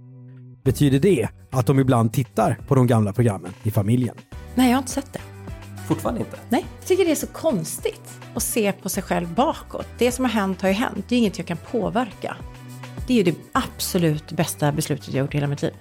Betyder 0.64 0.98
det 0.98 1.28
att 1.52 1.66
de 1.66 1.78
ibland 1.78 2.12
tittar 2.12 2.58
på 2.68 2.74
de 2.74 2.86
gamla 2.86 3.12
programmen 3.12 3.50
i 3.62 3.70
familjen? 3.70 4.16
Nej, 4.54 4.66
jag 4.66 4.76
har 4.76 4.82
inte 4.82 4.92
sett 4.92 5.12
det. 5.12 5.31
Fortfarande 5.88 6.20
inte? 6.20 6.38
Nej, 6.48 6.66
jag 6.78 6.88
tycker 6.88 7.04
det 7.04 7.10
är 7.10 7.14
så 7.14 7.26
konstigt 7.26 8.20
att 8.34 8.42
se 8.42 8.72
på 8.72 8.88
sig 8.88 9.02
själv 9.02 9.28
bakåt. 9.34 9.86
Det 9.98 10.12
som 10.12 10.24
har 10.24 10.32
hänt 10.32 10.62
har 10.62 10.68
ju 10.68 10.74
hänt. 10.74 11.04
Det 11.08 11.14
är 11.14 11.18
inget 11.18 11.38
jag 11.38 11.46
kan 11.46 11.56
påverka. 11.56 12.36
Det 13.06 13.12
är 13.12 13.16
ju 13.16 13.32
det 13.32 13.38
absolut 13.52 14.32
bästa 14.32 14.72
beslutet 14.72 15.08
jag 15.14 15.20
gjort 15.20 15.34
i 15.34 15.36
hela 15.36 15.46
mitt 15.46 15.62
liv. 15.62 15.72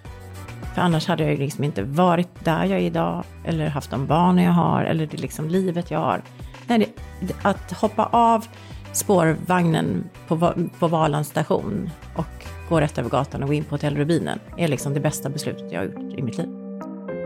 För 0.76 0.82
annars 0.82 1.08
hade 1.08 1.24
jag 1.24 1.32
ju 1.32 1.38
liksom 1.38 1.64
inte 1.64 1.84
varit 1.84 2.46
där 2.46 2.66
jag 2.66 2.80
är 2.80 2.84
idag, 2.84 3.24
eller 3.46 3.68
haft 3.68 3.92
de 3.92 4.08
barnen 4.08 4.46
jag 4.46 4.52
har, 4.52 4.84
eller 4.84 5.06
det 5.06 5.18
liksom 5.18 5.50
livet 5.50 5.92
jag 5.92 6.00
har. 6.00 6.22
Nej, 6.68 6.94
det, 7.22 7.34
att 7.42 7.72
hoppa 7.72 8.06
av 8.06 8.46
spårvagnen 8.94 10.10
på, 10.28 10.54
på 10.80 10.88
Valans 10.88 11.28
station 11.28 11.90
och 12.16 12.46
gå 12.70 12.82
rätt 12.82 12.98
över 12.98 13.10
gatan 13.10 13.44
och 13.44 13.48
gå 13.48 13.54
in 13.54 13.64
på 13.64 13.76
Hotell 13.76 13.98
Rubinen 13.98 14.40
är 14.58 14.68
liksom 14.68 14.94
det 14.94 15.00
bästa 15.00 15.30
beslutet 15.30 15.72
jag 15.72 15.80
har 15.80 15.86
gjort 15.86 16.20
i 16.20 16.22
mitt 16.22 16.38
liv. 16.38 16.48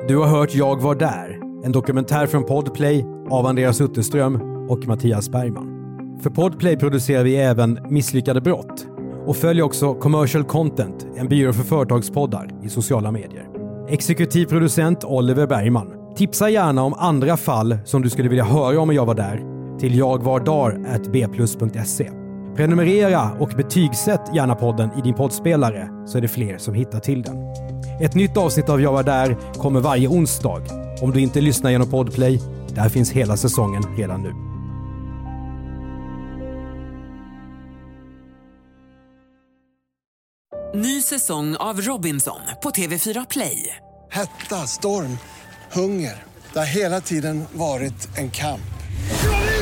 Du 0.07 0.17
har 0.17 0.27
hört 0.27 0.53
Jag 0.53 0.81
var 0.81 0.95
där, 0.95 1.44
en 1.65 1.71
dokumentär 1.71 2.28
från 2.28 2.43
Podplay 2.43 3.06
av 3.30 3.45
Andreas 3.45 3.82
Utterström 3.82 4.41
och 4.69 4.88
Mattias 4.88 5.30
Bergman. 5.30 5.71
För 6.21 6.30
Podplay 6.30 6.78
producerar 6.78 7.23
vi 7.23 7.36
även 7.36 7.80
Misslyckade 7.89 8.41
brott 8.41 8.88
och 9.25 9.38
följ 9.38 9.62
också 9.62 9.93
Commercial 9.93 10.43
Content, 10.43 11.08
en 11.17 11.28
byrå 11.28 11.54
för 11.54 11.63
företagspoddar 11.63 12.49
i 12.63 12.69
sociala 12.69 13.12
medier. 13.12 13.47
Exekutiv 13.89 14.45
producent 14.45 15.04
Oliver 15.04 15.47
Bergman. 15.47 15.91
Tipsa 16.15 16.49
gärna 16.49 16.84
om 16.84 16.93
andra 16.93 17.38
fall 17.38 17.78
som 17.86 18.01
du 18.01 18.10
skulle 18.10 18.30
vilja 18.30 18.43
höra 18.43 18.80
om 18.80 18.93
Jag 18.93 19.06
var 19.06 19.15
där 19.15 19.43
till 19.80 19.97
jagvardar.bplus.se. 19.97 22.12
Prenumerera 22.56 23.32
och 23.39 23.49
betygsätt 23.58 24.36
gärna 24.36 24.56
podden 24.56 24.89
i 24.97 25.01
din 25.01 25.13
poddspelare 25.13 25.89
så 26.06 26.17
är 26.17 26.21
det 26.21 26.28
fler 26.28 26.58
som 26.58 26.73
hittar 26.73 26.99
till 26.99 27.21
den. 27.21 27.38
Ett 28.01 28.15
nytt 28.15 28.38
avsnitt 28.38 28.69
av 28.69 28.82
Jag 28.82 28.91
var 28.91 29.04
där 29.04 29.38
kommer 29.58 29.80
varje 29.80 30.08
onsdag. 30.08 30.85
Om 31.01 31.12
du 31.12 31.21
inte 31.21 31.41
lyssnar 31.41 31.71
genom 31.71 31.89
Podplay, 31.89 32.39
Där 32.69 32.89
finns 32.89 33.12
hela 33.12 33.38
säsongen 33.38 33.84
redan 33.95 34.21
nu. 34.23 34.34
Ny 40.75 41.01
säsong 41.01 41.55
av 41.55 41.81
Robinson 41.81 42.39
på 42.63 42.69
TV4 42.69 43.27
Play. 43.29 43.75
Hetta, 44.12 44.55
storm, 44.55 45.17
hunger. 45.71 46.23
Det 46.53 46.60
har 46.60 46.65
hela 46.65 47.01
tiden 47.01 47.45
varit 47.53 48.17
en 48.17 48.31
kamp. 48.31 48.62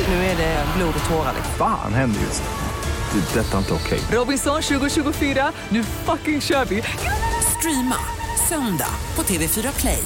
Nu 0.07 0.13
är 0.13 0.37
det 0.37 0.65
blod 0.77 0.93
och 1.03 1.09
tårar. 1.09 1.33
Fan 1.57 1.93
händer 1.93 2.21
just 2.21 2.43
nu. 2.43 3.19
Det. 3.19 3.39
är 3.39 3.43
Detta 3.43 3.53
är 3.53 3.59
inte 3.59 3.73
okej. 3.73 3.99
Robinson 4.11 4.61
2024, 4.61 5.51
nu 5.69 5.83
fucking 5.83 6.41
kör 6.41 6.65
vi! 6.65 6.83
Streama 7.57 7.97
söndag 8.49 8.89
på 9.15 9.23
TV4 9.23 9.79
Play. 9.79 10.03